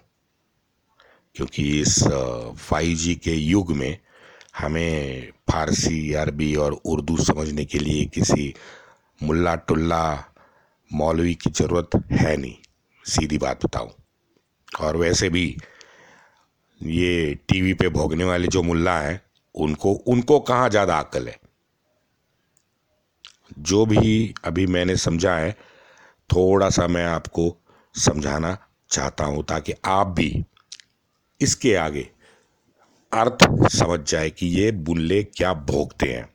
क्योंकि 1.36 1.82
इस 1.82 2.04
फाइव 2.58 2.96
जी 2.96 3.16
के 3.16 3.34
युग 3.34 3.72
में 3.72 3.98
हमें 4.58 5.32
फारसी, 5.52 6.14
अरबी 6.14 6.56
और 6.56 6.74
उर्दू 6.74 7.18
समझने 7.18 7.66
के 7.66 7.80
लिए 7.80 8.06
किसी 8.06 8.54
मुल्ला 9.24 9.56
टुल्ला 9.56 10.32
मौलवी 10.92 11.34
की 11.36 11.50
ज़रूरत 11.50 11.90
है 12.12 12.36
नहीं। 12.38 12.56
सीधी 13.06 13.38
बात 13.38 13.66
बताऊँ। 13.66 13.92
और 14.80 14.98
वैसे 14.98 15.30
भी 15.30 15.46
ये 16.82 17.34
टीवी 17.50 17.74
पे 17.74 17.90
भोगने 17.90 18.24
वाले 18.24 18.48
जो 18.48 18.64
मुल्ला 18.64 18.98
हैं, 19.00 19.22
उनको 19.56 19.94
उनको 19.94 20.40
कहाँ 20.40 20.70
ज़्यादा 20.70 20.98
अकल 21.00 21.28
है? 21.28 21.40
जो 23.60 23.86
भी 23.86 24.34
अभी 24.46 24.66
मैंने 24.68 24.96
समझा 24.96 25.36
है, 25.36 25.52
थोड़ा 26.30 26.70
सा 26.70 26.88
मैं 26.88 27.06
आपको 27.06 27.56
समझाना 27.96 28.58
चाहता 28.90 29.24
हूँ 29.24 29.44
ताकि 29.44 29.74
आप 29.86 30.08
भी 30.08 30.44
इसके 31.42 31.76
आगे 31.76 32.10
अर्थ 33.12 33.48
समझ 33.72 34.00
जाए 34.00 34.30
कि 34.30 34.48
ये 34.48 34.72
बुल्ले 34.72 35.24
क्या 35.24 35.54
भोगते 35.54 36.12
हैं। 36.14 36.28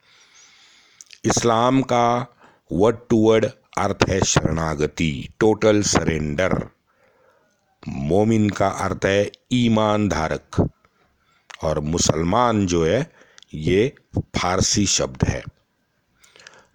इस्लाम 1.24 1.82
का 1.82 2.26
वर्ड 2.70 2.96
टू 3.10 3.18
वर्ड 3.28 3.46
अर्थ 3.80 4.08
है 4.08 4.20
शरणागति 4.24 5.12
टोटल 5.40 5.82
सरेंडर 5.82 6.54
मोमिन 7.88 8.48
का 8.50 8.68
अर्थ 8.84 9.06
है 9.06 9.30
ईमान 9.52 10.08
धारक. 10.08 10.68
और 11.64 11.80
मुसलमान 11.80 12.66
जो 12.66 12.84
है, 12.84 13.10
ये 13.54 13.92
फारसी 14.36 14.86
शब्द 14.86 15.24
है. 15.28 15.42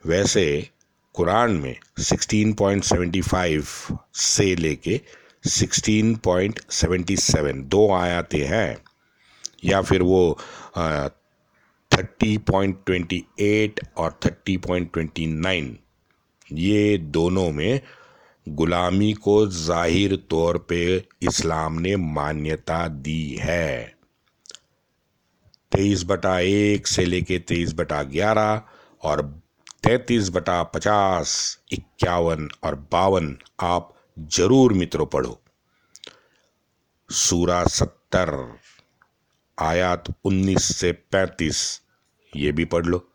वैसे 0.05 0.45
कुरान 1.15 1.51
में 1.51 1.75
16.75 1.99 3.97
से 4.15 4.55
लेके 4.55 4.99
सिक्सटीन 5.43 6.15
पॉइंट 6.15 6.59
सेवेंटी 6.71 7.15
सेवन 7.17 7.63
दो 7.67 7.91
आयातें 7.93 8.45
हैं, 8.47 8.77
या 9.65 9.81
फिर 9.81 10.01
वो 10.01 10.37
थर्टी 11.91 12.37
पॉइंट 12.49 12.77
ट्वेंटी 12.85 13.23
एट 13.39 13.79
और 13.97 14.19
थर्टी 14.25 14.57
पॉइंट 14.57 14.91
ट्वेंटी 14.93 15.27
नाइन 15.27 15.77
ये 16.49 16.97
दोनों 16.97 17.49
में 17.51 17.79
गुलामी 18.47 19.11
को 19.13 19.45
ज़ाहिर 19.47 20.15
तौर 20.29 20.57
पे 20.69 20.85
इस्लाम 21.23 21.79
ने 21.79 21.95
मान्यता 21.95 22.87
दी 22.87 23.35
है। 23.35 23.95
तेईस 25.71 26.03
बटा 26.07 26.39
एक 26.39 26.87
से 26.87 27.05
लेके 27.05 27.39
तेईस 27.39 27.73
बटा 27.75 28.01
ग्यारह 28.03 28.61
और 29.03 29.21
तैतीस 29.83 30.29
बटा 30.29 30.61
पचास, 30.63 31.57
इक्यावन 31.71 32.47
और 32.63 32.75
बावन 32.91 33.35
आप 33.61 33.93
ज़रूर 34.35 34.73
मित्रों 34.73 35.05
पढ़ो। 35.05 35.39
सूरा 37.09 37.63
सत्तर, 37.63 38.31
आयात 39.57 40.13
उन्नीस 40.25 40.75
से 40.75 40.91
पैंतीस, 40.91 41.81
ये 42.33 42.51
भी 42.51 42.65
पढ़ 42.65 42.85
लो। 42.85 43.07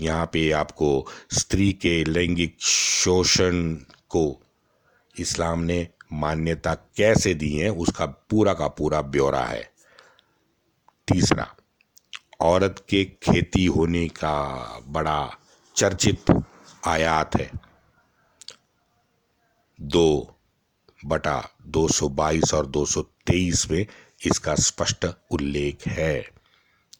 यहाँ 0.00 0.26
पे 0.26 0.50
आपको 0.52 1.06
स्त्री 1.32 1.72
के 1.72 2.04
लैंगिक 2.04 2.56
शोषण 2.60 3.74
को 4.08 4.42
इस्लाम 5.18 5.60
ने 5.60 5.88
मान्यता 6.12 6.74
कैसे 6.74 7.34
दी 7.34 7.52
है, 7.52 7.70
उसका 7.70 8.06
पूरा 8.06 8.54
का 8.54 8.68
पूरा 8.68 9.02
ब्यौरा 9.02 9.44
है। 9.44 9.72
तीसरा, 11.08 11.56
औरत 12.40 12.86
के 12.88 13.04
खेती 13.04 13.66
होने 13.66 14.08
का 14.08 14.78
बड़ा 14.86 15.36
चर्चित 15.76 16.42
आयात 16.86 17.36
है। 17.36 17.50
दो 19.80 20.36
बटा 21.04 21.48
222 21.66 22.54
और 22.54 22.66
223 22.66 23.70
में 23.70 23.86
इसका 24.26 24.54
स्पष्ट 24.54 25.06
उल्लेख 25.30 25.86
है। 25.86 26.37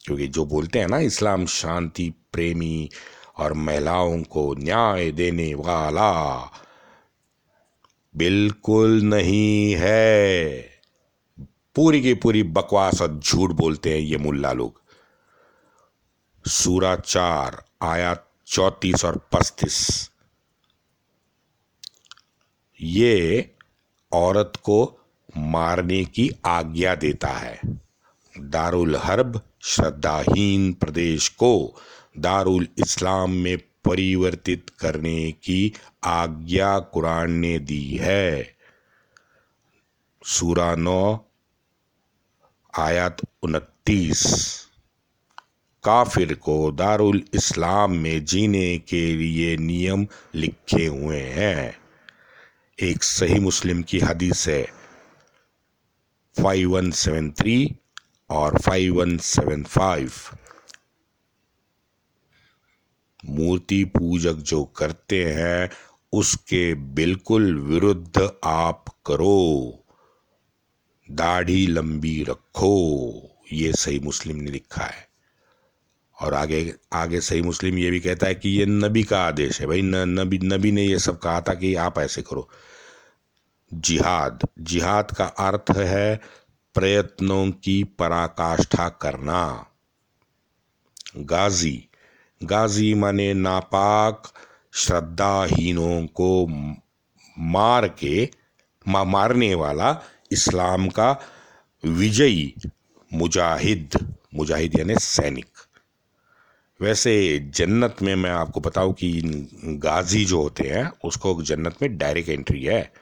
क्योंकि 0.09 0.27
जो 0.27 0.45
बोलते 0.45 0.79
हैं 0.79 0.87
ना, 0.87 0.99
इस्लाम 0.99 1.45
शांति, 1.45 2.13
प्रेमी 2.33 2.89
और 3.37 3.53
महिलाओं 3.53 4.23
को 4.23 4.55
न्याय 4.55 5.11
देने 5.11 5.53
वाला 5.53 6.39
बिल्कुल 8.17 9.01
नहीं 9.01 9.75
है। 9.79 10.49
पूरी 11.75 12.01
की 12.01 12.13
पूरी 12.13 12.43
बकवास 12.43 13.01
और 13.01 13.19
झूठ 13.19 13.51
बोलते 13.51 13.93
हैं 13.93 13.99
ये 13.99 14.17
मुल्ला 14.17 14.51
लोग। 14.51 14.81
सूरा 16.49 16.95
चार, 16.95 17.65
आयात 17.81 18.31
चौतीस 18.47 19.05
और 19.05 19.17
पस्तीस। 19.17 20.11
ये 22.81 23.51
औरत 24.11 24.53
को 24.63 24.99
मारने 25.37 26.05
की 26.05 26.31
आज्ञा 26.45 26.95
देता 26.95 27.27
है। 27.27 27.59
दारुल 28.39 28.95
हर्ब 28.95 29.41
श्रद्धाहीन 29.61 30.73
प्रदेश 30.73 31.29
को 31.29 31.81
दारुल 32.17 32.67
इस्लाम 32.77 33.31
में 33.31 33.57
परिवर्तित 33.57 34.71
करने 34.79 35.31
की 35.31 35.73
आज्ञा 36.03 36.79
कुरान 36.79 37.31
ने 37.31 37.59
दी 37.59 37.97
है। 37.97 38.55
सूरा 40.25 40.75
नौ, 40.75 41.25
आयत 42.77 43.17
उनतीस। 43.43 44.55
काफिर 45.83 46.33
को 46.33 46.71
दारुल 46.71 47.23
इस्लाम 47.33 47.91
में 47.91 48.25
जीने 48.25 48.77
के 48.77 49.15
लिए 49.15 49.57
नियम 49.57 50.07
लिखे 50.35 50.85
हुए 50.85 51.21
हैं। 51.21 51.77
एक 52.81 53.03
सही 53.03 53.39
मुस्लिम 53.39 53.83
की 53.83 53.99
हदीस 53.99 54.47
है। 54.47 54.63
फाइव 56.43 56.69
वन 56.69 56.91
सेवन 56.91 57.31
थ्री 57.31 57.75
और 58.29 58.57
फाइव 58.57 58.95
वन 58.95 59.17
सेवन 59.17 59.63
फाइव। 59.63 60.11
मूर्ति 63.25 63.83
पूजक 63.83 64.33
जो 64.33 64.63
करते 64.63 65.25
हैं, 65.25 65.69
उसके 66.13 66.73
बिल्कुल 66.73 67.57
विरुद्ध 67.59 68.39
आप 68.43 68.85
करो। 69.05 69.83
दाढ़ी 71.11 71.67
लंबी 71.67 72.23
रखो, 72.23 73.13
ये 73.53 73.73
सही 73.73 73.99
मुस्लिम 73.99 74.35
ने 74.35 74.51
लिखा 74.51 74.83
है। 74.83 75.09
और 76.21 76.33
आगे 76.33 76.73
आगे 76.93 77.21
सही 77.21 77.41
मुस्लिम 77.41 77.77
ये 77.77 77.91
भी 77.91 77.99
कहता 77.99 78.27
है 78.27 78.35
कि 78.35 78.49
ये 78.49 78.65
नबी 78.65 79.03
का 79.03 79.21
आदेश 79.21 79.61
है 79.61 79.67
भाई 79.67 79.81
नबी 79.81 80.39
नबी 80.43 80.71
ने 80.71 80.83
ये 80.83 80.99
सब 80.99 81.19
कहा 81.19 81.41
था 81.41 81.53
कि 81.53 81.75
आप 81.75 81.99
ऐसे 81.99 82.21
करो। 82.21 82.49
जिहाद 83.73 84.47
जिहाद 84.59 85.11
का 85.11 85.25
अर्थ 85.25 85.77
है 85.77 86.21
प्रयत्नों 86.73 87.51
की 87.51 87.83
पराकाष्ठा 87.83 88.89
करना। 88.89 89.67
गाजी। 91.17 91.89
गाजी 92.43 92.93
माने 92.93 93.33
नापाक 93.33 94.23
श्रद्धाहीनों 94.73 96.05
को 96.05 96.47
मार 97.39 97.87
के, 97.87 98.29
मा, 98.87 99.03
मारने 99.03 99.55
वाला 99.55 100.01
इस्लाम 100.31 100.89
का 100.89 101.21
विजयी 101.85 102.55
मुजाहिद। 103.13 104.15
मुजाहिद 104.35 104.79
यानी 104.79 104.95
सैनिक। 104.95 105.49
वैसे 106.81 107.39
जन्नत 107.39 107.95
में 108.01 108.15
मैं 108.15 108.31
आपको 108.31 108.59
बताऊँ 108.59 108.93
कि 108.93 109.21
गाजी 109.63 110.25
जो 110.25 110.41
होते 110.41 110.67
हैं, 110.67 110.91
उसको 111.03 111.43
जन्नत 111.43 111.75
में 111.81 111.97
डायरेक्ट 111.97 112.29
एंट्री 112.29 112.63
है। 112.63 112.93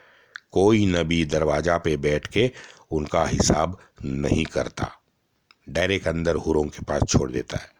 कोई 0.52 0.86
नबी 0.86 1.26
दरवाज़ा 1.26 1.78
पे 1.78 1.98
बैठ 1.98 2.28
के 2.28 2.52
उनका 2.92 3.26
हिसाब 3.26 3.78
नहीं 4.06 4.46
करता। 4.46 4.92
डायरेक्ट 5.70 6.08
अंदर 6.08 6.36
हुरों 6.36 6.64
के 6.64 6.84
पास 6.84 7.02
छोड़ 7.04 7.32
देता 7.32 7.58
है। 7.58 7.72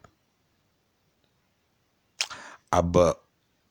अब 2.72 3.24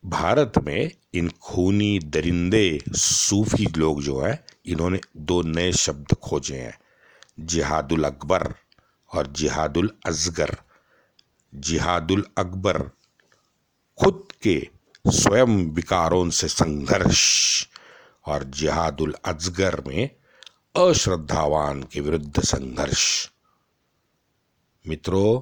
भारत 0.06 0.54
में 0.64 0.92
इन 1.14 1.30
खूनी, 1.30 2.00
दरिंदे, 2.00 2.80
सूफी 2.90 3.66
लोग 3.78 4.02
जो 4.02 4.22
हैं, 4.22 4.46
इन्होंने 4.66 5.00
दो 5.18 5.42
नए 5.42 5.72
शब्द 5.72 6.14
खोजे 6.14 6.58
हैं। 6.58 6.80
जिहादुल 7.40 8.04
अकबर 8.04 8.56
और 9.14 9.28
जिहादुल 9.28 9.92
असगर। 10.06 10.58
जिहादुल 11.56 12.26
अकबर 12.38 12.82
खुद 14.02 14.28
के 14.44 14.68
स्वयं 15.08 15.72
विकारों 15.72 16.30
से 16.30 16.48
संघर्ष 16.48 17.68
और 18.26 18.44
जिहादुल 18.44 19.16
अजगर 19.26 19.84
में 19.88 20.10
अश्रद्धावान 20.78 21.82
के 21.84 22.02
विरुद्ध 22.02 22.40
संघर्ष। 22.40 23.04
मित्रों, 24.86 25.42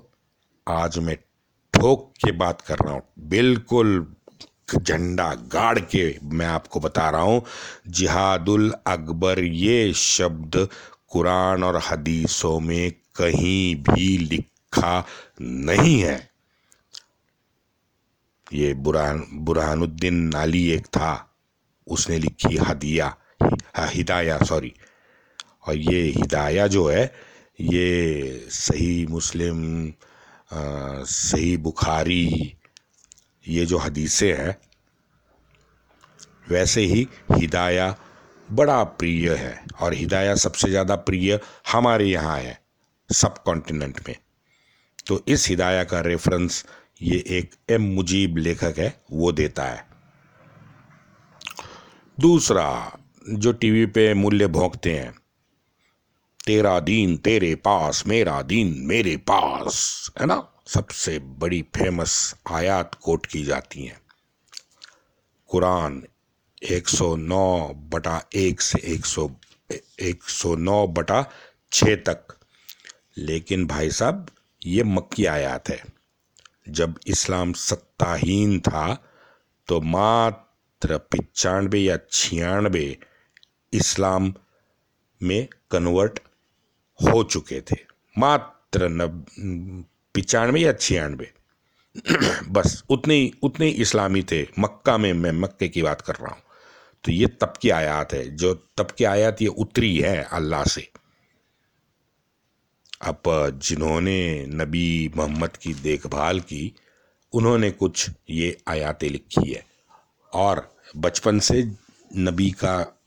आज 0.68 0.98
मैं 1.00 1.16
ठोक 1.74 2.14
के 2.18 2.32
बात 2.32 2.62
कर 2.62 2.80
रहा 2.80 2.94
हूँ। 2.94 3.02
बिल्कुल 3.20 4.16
झंडा 4.78 5.34
गाड़ 5.34 5.80
के 5.80 6.04
मैं 6.24 6.46
आपको 6.46 6.80
बता 6.80 7.10
रहा 7.10 7.22
हूँ, 7.22 7.44
जिहादुल 7.88 8.72
अकबर 8.88 9.44
ये 9.44 9.94
शब्द 9.94 10.70
कुरान 11.10 11.64
और 11.64 11.82
हदीसों 11.90 12.60
में 12.60 12.92
कहीं 13.16 13.76
भी 13.76 14.18
लिखा 14.18 15.06
नहीं 15.42 16.00
है। 16.02 16.18
ये 18.54 18.74
बुरहान 18.74 19.28
बुरहानुद्दीन 19.34 20.24
नाली 20.24 20.68
एक 20.70 20.86
था, 20.88 21.36
उसने 21.88 22.20
लिखी 22.20 22.58
हदिया, 22.58 23.16
हिदाया, 23.78 24.38
सॉरी 24.40 24.74
और 25.68 25.76
ये 25.76 26.02
हिदाया 26.12 26.68
जो 26.68 26.88
है, 26.88 27.04
ये 27.60 28.48
सही 28.50 29.06
मुस्लिम 29.06 29.92
सही 30.52 31.56
बुखारी, 31.58 32.56
ये 33.46 33.66
जो 33.66 33.78
हदीसें 33.78 34.34
हैं, 34.34 34.58
वैसे 36.50 36.82
ही 36.82 37.08
हिदाया 37.32 37.96
बड़ा 38.50 38.84
प्रिय 38.84 39.34
है। 39.34 39.60
और 39.82 39.94
हिदाया 39.94 40.36
सबसे 40.36 40.70
ज़्यादा 40.70 40.96
प्रिय 40.98 41.40
हमारे 41.72 42.06
यहाँ 42.06 42.38
है, 42.40 42.60
सब 43.10 43.38
कॉन्टिनेंट 43.44 44.00
में। 44.08 44.16
तो 45.08 45.22
इस 45.28 45.48
हिदाया 45.50 45.84
का 45.84 46.00
रेफरेंस 46.02 46.64
ये 47.02 47.18
एक 47.30 47.56
एम 47.70 47.82
मुजीब 47.96 48.38
लेखक 48.38 48.80
है, 48.80 48.94
वो 49.12 49.32
देता 49.32 49.64
है। 49.64 49.86
दूसरा, 52.18 52.98
जो 53.26 53.52
टीवी 53.54 53.86
पे 53.88 54.14
मूल्य 54.14 54.48
भोंकते 54.50 54.94
हैं 54.94 55.14
तेरा 56.48 56.80
दीन 56.80 57.18
तेरे 57.18 57.56
पास, 57.56 58.04
मेरा 58.08 58.42
दीन 58.42 58.76
मेरे 58.78 59.18
पास, 59.18 60.10
है 60.20 60.26
ना? 60.26 60.52
सबसे 60.68 61.20
बड़ी 61.20 61.62
फ़ेमस 61.62 62.36
आयात 62.52 62.96
कोट 62.96 63.26
की 63.26 63.44
जाती 63.44 63.84
हैं। 63.84 64.02
कुरान 65.48 66.04
109 66.64 67.74
बटा 67.76 68.28
एक 68.36 68.62
से 68.62 68.80
100 68.84 69.36
109 70.00 70.88
बटा 70.88 71.32
छ 71.72 71.84
तक। 71.84 72.28
लेकिन 73.18 73.68
भाई 73.68 73.92
साहब, 73.92 74.30
ये 74.66 74.84
मक्की 74.84 75.26
आयात 75.26 75.70
है। 75.70 75.84
जब 76.70 77.00
इस्लाम 77.08 77.54
सत्ताहीन 77.54 78.60
था 78.60 79.04
तो 79.68 79.82
मात्र 79.82 80.98
पिचानवे 80.98 81.80
या 81.80 81.98
छियानवे 82.12 82.98
इस्लाम 83.74 84.34
में 85.24 85.48
कन्वर्ट 85.72 86.20
हो 87.02 87.24
चुके 87.24 87.62
थे। 87.62 87.76
मात्र 88.18 88.90
नब, 88.90 89.26
पिचानवे 90.14 90.60
या 90.60 90.74
छियानवे। 90.74 91.32
बस, 92.50 92.84
उतने 92.90 93.32
उतने 93.44 93.70
इस्लामी 93.70 94.24
थे। 94.24 94.48
मक्का 94.60 94.98
में 94.98 95.14
मैं 95.14 95.32
मक्के 95.32 95.68
की 95.68 95.82
बात 95.82 96.02
कर 96.02 96.16
रहा 96.16 96.32
हूँ। 96.32 96.42
तो 97.04 97.12
ये 97.12 97.28
तब 97.28 97.54
की 97.62 97.70
आयात 97.70 98.14
है। 98.14 98.36
जो 98.36 98.54
तब 98.54 98.88
की 98.98 99.04
आयात 99.04 99.42
ये 99.42 99.48
उतरी 99.48 100.00
है 100.00 100.24
अल्लाह 100.24 100.64
से। 100.64 100.92
अब, 103.02 103.22
जिन्होंने 103.64 104.46
नबी 104.48 105.12
मोहम्मद 105.18 105.58
की 105.58 105.74
देखभाल 105.74 106.40
की, 106.40 106.76
उन्होंने 107.34 107.72
कुछ 107.72 108.10
ये 108.30 108.58
आयातें 108.68 109.10
लिखी 109.10 109.52
है। 109.52 109.66
और 110.34 110.76
बचपन 110.98 111.40
से 111.40 111.72
नबी 112.18 112.52
का, 112.52 113.02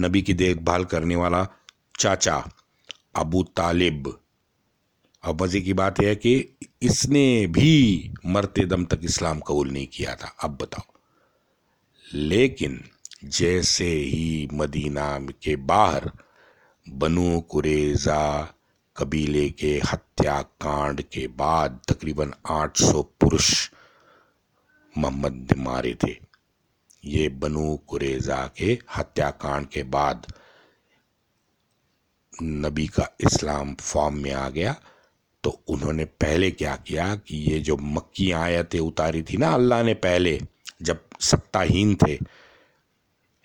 नबी 0.00 0.22
की 0.22 0.34
देखभाल 0.34 0.84
करने 0.84 1.16
वाला 1.16 1.48
चाचा 1.98 2.50
अबू 3.14 3.42
तालिब। 3.42 4.20
अब 5.24 5.42
मज़े 5.42 5.60
की 5.60 5.72
बात 5.72 6.02
यह 6.02 6.08
है 6.08 6.16
कि 6.16 6.58
इसने 6.82 7.46
भी 7.46 8.12
मरते 8.26 8.64
दम 8.66 8.84
तक 8.84 9.00
इस्लाम 9.04 9.40
कबूल 9.40 9.70
नहीं 9.70 9.86
किया 9.86 10.14
था। 10.14 10.36
अब 10.42 10.58
बताओ। 10.62 10.94
लेकिन 12.14 12.84
जैसे 13.24 13.88
ही 13.88 14.48
मदीना 14.52 15.18
के 15.18 15.56
बाहर 15.56 16.12
बनु 16.88 17.40
कुरेजा 17.40 18.54
कबीले 18.96 19.50
के 19.50 19.80
हत्याकांड 19.92 21.02
के 21.02 21.26
बाद 21.26 21.80
तकरीबन 21.88 22.32
800 22.46 23.02
पुरुष 23.20 23.70
मोहम्मद 24.98 25.54
मारे 25.56 25.96
थे। 26.06 26.16
ये 27.04 27.28
बनु 27.28 27.76
कुरेजा 27.76 28.50
के 28.56 28.78
हत्याकांड 28.96 29.66
के 29.66 29.82
बाद 29.82 30.26
नबी 32.42 32.86
का 32.86 33.16
इस्लाम 33.20 33.74
फॉर्म 33.74 34.22
में 34.22 34.32
आ 34.32 34.48
गया 34.50 34.74
तो 35.44 35.50
उन्होंने 35.68 36.04
पहले 36.04 36.50
क्या 36.50 36.76
किया 36.76 37.14
कि 37.14 37.36
ये 37.36 37.58
जो 37.60 37.76
मक्की 37.76 38.30
आयतें 38.32 38.80
उतारी 38.80 39.22
थी 39.22 39.36
ना 39.36 39.52
अल्लाह 39.54 39.82
ने 39.82 39.94
पहले 39.94 40.40
जब 40.82 41.04
सत्ताहीन 41.20 41.94
थे 41.94 42.18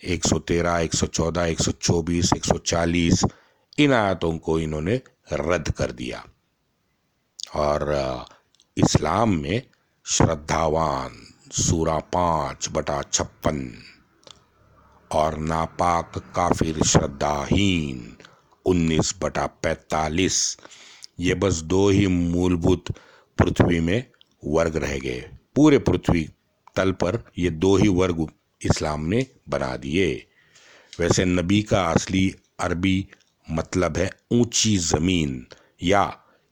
113, 0.04 0.78
114, 0.80 1.46
124, 1.46 2.34
140 2.34 3.26
इन 3.80 3.94
आयतों 3.94 4.38
को 4.38 4.60
इन्होंने 4.60 5.02
रद्द 5.34 5.72
कर 5.72 5.92
दिया। 5.92 6.26
और 7.56 8.26
इस्लाम 8.78 9.38
में 9.38 9.62
श्रद्धावान 10.06 11.28
सूरा 11.52 12.00
पाँच 12.00 12.70
बटा 12.72 13.02
छप्पन 13.02 13.78
और 15.12 15.38
नापाक 15.38 16.18
काफिर 16.36 16.84
श्रद्धाहीन। 16.84 18.15
उन्नीस 18.66 19.14
बटा 19.22 19.46
पैतालीस। 19.46 20.58
ये 21.20 21.34
बस 21.34 21.56
दो 21.56 21.90
ही 21.90 22.08
मूलभूत 22.08 22.92
पृथ्वी 23.38 23.80
में 23.80 24.06
वर्ग 24.46 24.76
रह 24.76 24.98
गए। 25.00 25.30
पूरे 25.56 25.78
पृथ्वी 25.80 26.30
तल 26.76 26.92
पर 26.92 27.24
ये 27.38 27.50
दो 27.50 27.76
ही 27.78 27.88
वर्ग 27.88 28.28
इस्लाम 28.62 29.06
ने 29.06 29.26
बना 29.50 29.76
दिए। 29.78 30.28
वैसे 31.00 31.26
नबी 31.26 31.62
का 31.64 31.82
असली 31.86 32.36
अरबी 32.60 33.08
मतलब 33.52 33.98
है 33.98 34.10
ऊँची 34.32 34.78
ज़मीन 34.78 35.46
या 35.84 36.04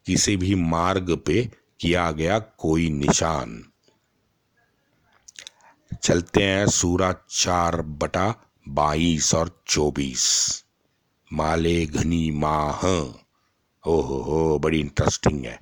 किसी 0.06 0.38
भी 0.38 0.56
मार्ग 0.56 1.16
पे 1.18 1.52
किया 1.80 2.12
गया 2.12 2.40
कोई 2.40 2.90
निशान। 2.90 3.64
चलते 6.04 6.44
हैं 6.44 6.68
सूरा 6.68 7.12
चार 7.30 7.82
बटा 7.82 8.36
बाईस 8.70 9.34
और 9.36 9.64
चौबीस। 9.68 10.63
माले 11.34 11.86
घनी 11.86 12.32
माह। 12.32 12.86
ओहो 13.88 14.22
हो, 14.22 14.60
बड़ी 14.60 14.80
इंटरेस्टिंग 14.80 15.46
है। 15.46 15.60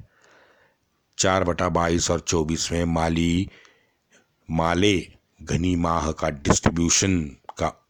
चार 1.17 1.43
बटा 1.43 1.69
बाईस 1.69 2.12
और 2.12 2.19
चौबीस 2.19 2.71
में 2.71 2.86
माली, 2.86 3.49
माले 4.49 5.12
घनी 5.43 5.75
माह 5.75 6.12
का 6.12 6.29
डिस्ट्रीब्यूशन 6.29 7.23
का 7.57 7.89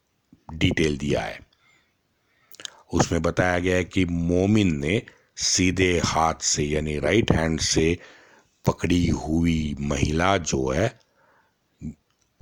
डिटेल 0.53 0.97
दिया 0.97 1.21
है। 1.21 1.39
उसमें 2.93 3.21
बताया 3.21 3.59
गया 3.59 3.75
है 3.75 3.83
कि 3.83 4.05
मोमिन 4.05 4.75
ने 4.75 5.01
सीधे 5.37 6.01
हाथ 6.05 6.33
से, 6.41 6.63
यानी 6.63 6.99
राइट 6.99 7.31
हैंड 7.31 7.59
से 7.59 7.97
पकड़ी 8.65 9.07
हुई 9.07 9.75
महिला 9.79 10.37
जो 10.37 10.69
है, 10.69 10.99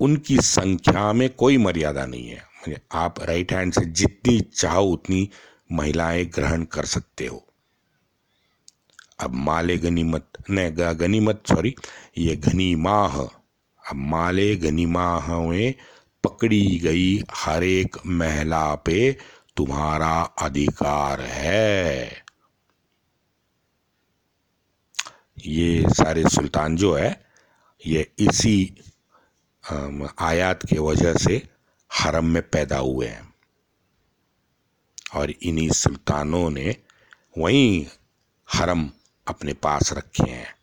उनकी 0.00 0.36
संख्या 0.36 1.12
में 1.12 1.30
कोई 1.30 1.56
मर्यादा 1.56 2.06
नहीं 2.06 2.28
है। 2.28 2.49
आप 2.92 3.20
राइट 3.20 3.52
हैंड 3.52 3.72
से 3.72 3.84
जितनी 3.84 4.40
चाहो 4.40 4.84
उतनी 4.84 5.28
महिलाएँ 5.72 6.24
ग्रहण 6.24 6.64
कर 6.64 6.84
सकते 6.84 7.26
हो। 7.26 7.46
अब 9.20 9.34
माले 9.34 9.76
गनीमत 9.78 10.38
न 10.50 10.68
गनीमत 11.00 11.42
सॉरी 11.48 11.74
ये 12.18 12.36
घनी 12.36 12.74
माह 12.76 13.18
अब 13.18 13.96
माले 13.96 14.54
घनी 14.56 14.86
माह 14.86 15.28
में 15.40 15.74
पकड़ी 16.24 16.78
गई 16.78 17.22
हर 17.34 17.64
एक 17.64 17.96
महिला 18.06 18.74
पे 18.74 19.16
तुम्हारा 19.56 20.20
अधिकार 20.42 21.20
है। 21.20 22.22
ये 25.46 25.84
सारे 25.88 26.28
सुल्तान 26.28 26.76
जो 26.76 26.92
है, 26.94 27.24
ये 27.86 28.10
इसी 28.18 28.74
आयात 30.20 30.66
के 30.66 30.78
वजह 30.78 31.14
से 31.14 31.42
हरम 31.90 32.24
में 32.24 32.42
पैदा 32.42 32.78
हुए 32.78 33.06
हैं। 33.06 33.34
और 35.14 35.30
इन्हीं 35.30 35.70
सुल्तानों 35.70 36.50
ने 36.50 36.76
वहीं 37.38 37.86
हरम 38.48 38.90
अपने 39.26 39.52
पास 39.52 39.92
रखे 39.92 40.30
हैं। 40.30 40.54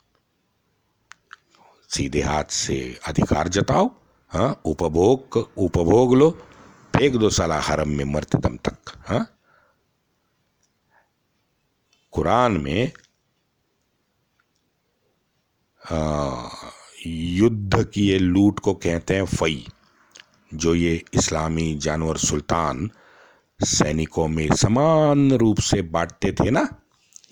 सीधे 1.89 2.21
हाथ 2.21 2.43
से 2.43 2.99
अधिकार 3.07 3.47
जताओ 3.47 3.89
हाँ 4.31 4.61
उपभोग 4.65 5.37
उपभोग 5.57 6.15
लो 6.15 6.29
फेंक 6.93 7.15
दो 7.15 7.29
साला 7.29 7.59
हरम 7.61 7.89
में 7.89 8.05
मरते 8.05 8.37
दम 8.37 8.57
तक 8.57 8.93
हाँ। 8.97 9.25
कुरान 12.11 12.51
में 12.51 12.91
आ, 15.81 16.49
युद्ध 17.07 17.83
की 17.83 18.07
ये 18.07 18.19
लूट 18.19 18.59
को 18.59 18.73
कहते 18.73 19.15
हैं 19.15 19.25
फई। 19.25 19.67
जो 20.53 20.75
ये 20.75 21.03
इस्लामी 21.13 21.75
जानवर 21.75 22.17
सुल्तान 22.17 22.89
सैनिकों 23.59 24.27
में 24.27 24.55
समान 24.55 25.31
रूप 25.31 25.59
से 25.59 25.81
बांटते 25.81 26.31
थे 26.31 26.51
ना, 26.51 26.67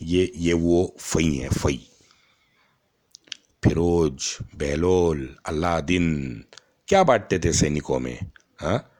ये 0.01 0.31
ये 0.35 0.53
वो 0.53 0.95
फई 0.99 1.35
है, 1.35 1.49
फई 1.49 1.87
फिरोज 3.63 4.37
बेलोल 4.55 5.35
अलादीन 5.45 6.45
क्या 6.87 7.03
बांटते 7.03 7.39
थे 7.39 7.53
सैनिकों 7.53 7.99
में, 7.99 8.19
हा? 8.61 8.91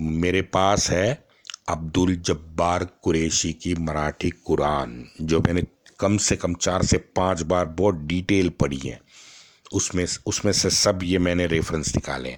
मेरे 0.00 0.42
पास 0.42 0.90
है 0.90 1.24
अब्दुल 1.68 2.16
जब्बार 2.16 2.84
कुरेशी 2.84 3.52
की 3.52 3.74
मराठी 3.74 4.30
कुरान, 4.30 5.04
जो 5.20 5.40
मैंने 5.40 5.62
कम 6.00 6.16
से 6.16 6.36
कम 6.36 6.54
चार 6.54 6.82
से 6.82 6.98
पाँच 6.98 7.42
बार 7.42 7.64
बहुत 7.66 7.94
डिटेल 7.94 8.48
पढ़ी 8.48 8.78
है 8.84 9.00
उसमें 9.72 10.06
उसमें 10.26 10.52
से 10.52 10.70
सब 10.70 11.00
ये 11.02 11.18
मैंने 11.18 11.46
रेफरेंस 11.46 11.94
निकाले 11.96 12.36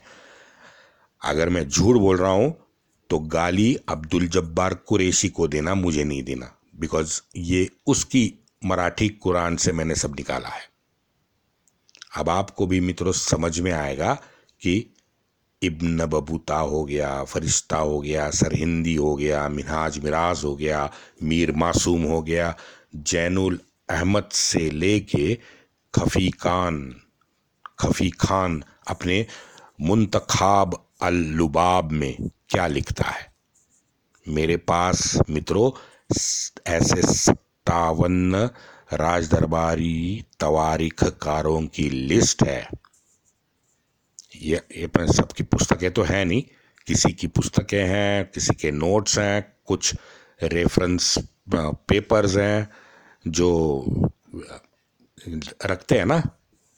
अगर 1.23 1.49
मैं 1.49 1.69
झूठ 1.69 1.97
बोल 1.97 2.17
रहा 2.17 2.31
हूँ 2.31 2.55
तो 3.11 3.19
गाली 3.19 3.75
अब्दुल 3.89 4.27
जब्बार 4.29 4.75
कुरेशी 4.75 5.29
को 5.29 5.49
देना, 5.49 5.75
मुझे 5.75 6.05
नहीं 6.05 6.23
देना। 6.23 6.53
बिकॉज़ 6.77 7.21
ये, 7.37 7.69
उसकी 7.87 8.35
मराठी 8.65 9.09
कुरान 9.09 9.57
से 9.57 9.73
मैंने 9.73 9.95
सब 9.95 10.15
निकाला 10.17 10.49
है। 10.49 10.63
अब 12.17 12.29
आपको 12.29 12.67
भी 12.67 12.81
मित्रों 12.81 13.13
समझ 13.13 13.61
में 13.61 13.73
आएगा 13.73 14.15
कि 14.63 14.95
इब्न 15.63 16.07
बबूता 16.07 16.57
हो 16.57 16.85
गया, 16.85 17.25
फरिश्ता 17.25 17.77
हो 17.77 18.01
गया, 18.01 18.31
सरहिंदी 18.31 18.95
हो 18.95 19.15
गया, 19.17 19.49
मिनहाज 19.49 19.99
मिराज 19.99 20.45
हो 20.45 20.57
गया, 20.57 20.91
मीर 21.23 21.53
मासूम 21.53 22.03
हो 22.03 22.23
गया, 22.23 22.57
जैनुल 22.97 23.61
अहमद 23.91 24.29
से 24.33 24.71
लेके 24.71 25.35
खफी 25.95 26.31
खान 26.31 26.95
खफी 27.83 28.11
खान 28.11 28.63
अपने 28.89 29.27
मुंतखाब 29.81 30.87
अल 31.03 31.15
लुबाब 31.15 31.91
में 31.93 32.17
क्या 32.49 32.67
लिखता 32.67 33.05
है? 33.05 33.33
मेरे 34.29 34.57
पास 34.57 35.19
मित्रों, 35.31 35.71
ऐसे 36.67 37.03
सत्तावन 37.03 38.35
राज 38.93 39.29
दरबारी 39.29 40.25
तवारीख 40.41 41.05
कारों 41.05 41.67
की 41.67 41.89
लिस्ट 41.91 42.43
है। 42.43 42.69
ये 44.37 44.63
ये 44.77 45.13
सबकी 45.13 45.43
पुस्तकें 45.43 45.91
तो 45.91 46.03
है 46.03 46.25
नहीं। 46.25 46.43
किसी 46.87 47.13
की 47.13 47.27
पुस्तकें 47.27 47.85
हैं, 47.89 48.31
किसी 48.35 48.55
के 48.55 48.71
नोट्स 48.71 49.19
हैं, 49.19 49.57
कुछ 49.67 49.95
रेफरेंस 50.43 51.19
पेपर्स 51.55 52.37
हैं 52.37 52.71
जो 53.29 53.85
रखते 55.65 55.99
हैं 55.99 56.07
ना? 56.07 56.23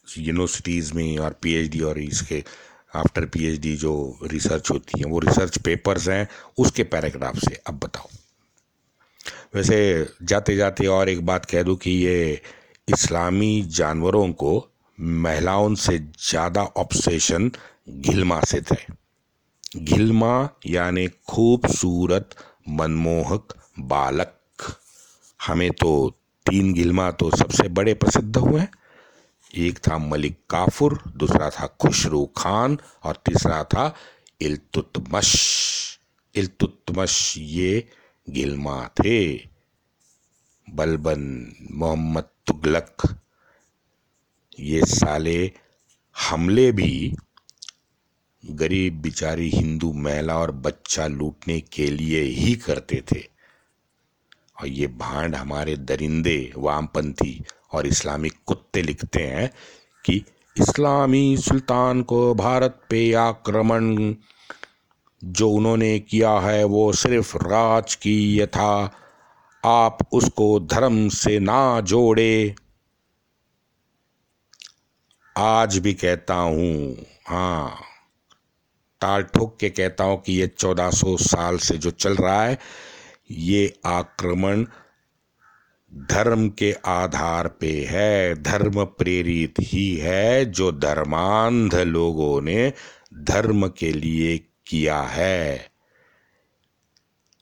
यूनिवर्सिटीज़ 0.09 0.93
में 0.95 1.19
और 1.19 1.37
पीएचडी 1.43 1.81
और 1.81 1.99
इसके 1.99 2.43
आफ्टर 2.95 3.25
पीएचडी 3.27 3.77
जो 3.77 4.19
रिसर्च 4.23 4.71
होती 4.71 4.99
है, 4.99 5.07
वो 5.07 5.19
रिसर्च 5.19 5.59
पेपर्स 5.59 6.09
हैं, 6.09 6.29
उसके 6.59 6.83
पैराग्राफ 6.85 7.38
से। 7.38 7.55
अब 7.67 7.79
बताओ। 7.85 8.09
वैसे 9.55 9.79
जाते 10.23 10.57
जाते 10.57 10.87
और 10.87 11.09
एक 11.09 11.25
बात 11.27 11.45
कह 11.45 11.62
दूँ 11.62 11.77
कि 11.77 11.90
ये 11.90 12.40
इस्लामी 12.88 13.62
जानवरों 13.69 14.29
को 14.33 14.71
महिलाओं 14.99 15.75
से 15.75 15.99
ज़्यादा 15.99 16.62
ऑब्सेशन 16.77 17.51
घिलमा 17.90 18.40
से 18.40 18.61
थे। 18.61 18.77
घिलमा 19.77 20.49
यानी 20.67 21.07
खूबसूरत, 21.29 22.31
मनमोहक 22.69 23.55
बालक। 23.79 24.33
हमें 25.40 25.71
तो 25.71 25.90
तीन 26.47 26.73
गिलमा 26.73 27.11
तो 27.11 27.31
सबसे 27.31 27.69
बड़े 27.69 27.95
प्रसिद्ध 27.95 28.37
हुए 28.37 28.61
हैं। 28.61 28.71
एक 29.55 29.79
था 29.79 29.99
मलिक 29.99 30.38
काफुर, 30.51 31.03
दूसरा 31.17 31.51
था 31.51 31.67
खुशरू 31.81 32.25
खान 32.37 32.79
और 33.03 33.17
तीसरा 33.17 33.64
था 33.64 33.95
इल्तुतमश। 34.40 35.31
इल्तुतमश 36.35 37.35
ये 37.38 37.88
गिलमा 38.31 38.88
थे। 38.88 39.35
बलबन 40.71 41.53
मोहम्मद 41.71 42.25
तुगलक, 42.47 43.19
ये 44.61 44.81
साले 44.87 45.53
हमले 46.17 46.73
भी 46.73 47.14
गरीब 48.45 48.95
बिचारी 48.95 49.51
हिंदू 49.51 49.93
महिला 49.93 50.38
और 50.38 50.51
बच्चा 50.51 51.07
लूटने 51.07 51.61
के 51.61 51.90
लिए 51.90 52.21
ही 52.21 52.55
करते 52.55 53.05
थे। 53.12 53.23
और 54.61 54.67
ये 54.67 54.87
भांड 54.87 55.35
हमारे 55.35 55.77
दरिंदे 55.77 56.53
वामपंथी 56.57 57.45
और 57.74 57.87
इस्लामिक 57.87 58.34
कुत्ते 58.46 58.82
लिखते 58.82 59.22
हैं 59.22 59.50
कि 60.04 60.16
इस्लामी 60.56 61.37
सुल्तान 61.37 62.02
को 62.02 62.34
भारत 62.34 62.80
पे 62.90 63.12
आक्रमण 63.14 64.14
जो 65.22 65.50
उन्होंने 65.50 65.98
किया 66.00 66.38
है, 66.40 66.64
वो 66.64 66.92
सिर्फ़ 66.92 67.37
राज 67.38 67.94
की 67.94 68.40
यथा 68.40 68.90
आप 69.62 69.98
उसको 70.12 70.58
धर्म 70.62 71.08
से 71.08 71.38
ना 71.40 71.80
जोड़े। 71.82 72.54
आज 75.37 75.78
भी 75.78 75.94
कहता 75.94 76.34
हूँ 76.34 76.96
हाँ 77.28 77.74
ताल 79.00 79.22
ठोक 79.24 79.56
के 79.60 79.70
कहता 79.70 80.04
हूँ 80.04 80.20
कि 80.22 80.32
ये 80.32 80.46
चौदह 80.48 80.90
सौ 80.90 81.16
साल 81.18 81.58
से 81.58 81.76
जो 81.78 81.90
चल 81.90 82.14
रहा 82.16 82.42
है, 82.42 82.58
ये 83.30 83.72
आक्रमण 83.87 84.64
धर्म 85.94 86.48
के 86.48 86.72
आधार 86.72 87.48
पे 87.48 87.85
है, 87.90 88.42
धर्म 88.42 88.85
प्रेरित 88.85 89.54
ही 89.61 89.96
है, 89.96 90.44
जो 90.44 90.72
धर्मांध 90.72 91.74
लोगों 91.74 92.42
ने 92.42 92.72
धर्म 93.14 93.68
के 93.68 93.92
लिए 93.92 94.38
किया 94.66 95.02
है। 95.02 95.70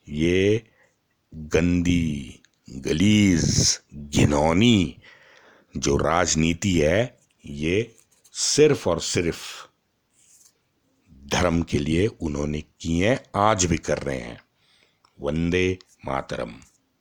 ये 0.09 0.63
गंदी 1.35 2.41
गलीज, 2.71 3.81
घिनौनी 3.95 4.99
जो 5.77 5.97
राजनीति 5.97 6.79
है, 6.79 7.19
ये 7.47 7.95
सिर्फ़ 8.33 8.89
और 8.89 9.01
सिर्फ़ 9.01 9.67
धर्म 11.29 11.63
के 11.63 11.79
लिए 11.79 12.07
उन्होंने 12.07 12.61
किए 12.61 13.19
आज 13.35 13.65
भी 13.65 13.79
कर 13.79 13.99
रहे 13.99 14.19
हैं। 14.19 14.41
वंदे 15.21 15.79
मातरम। 16.07 16.55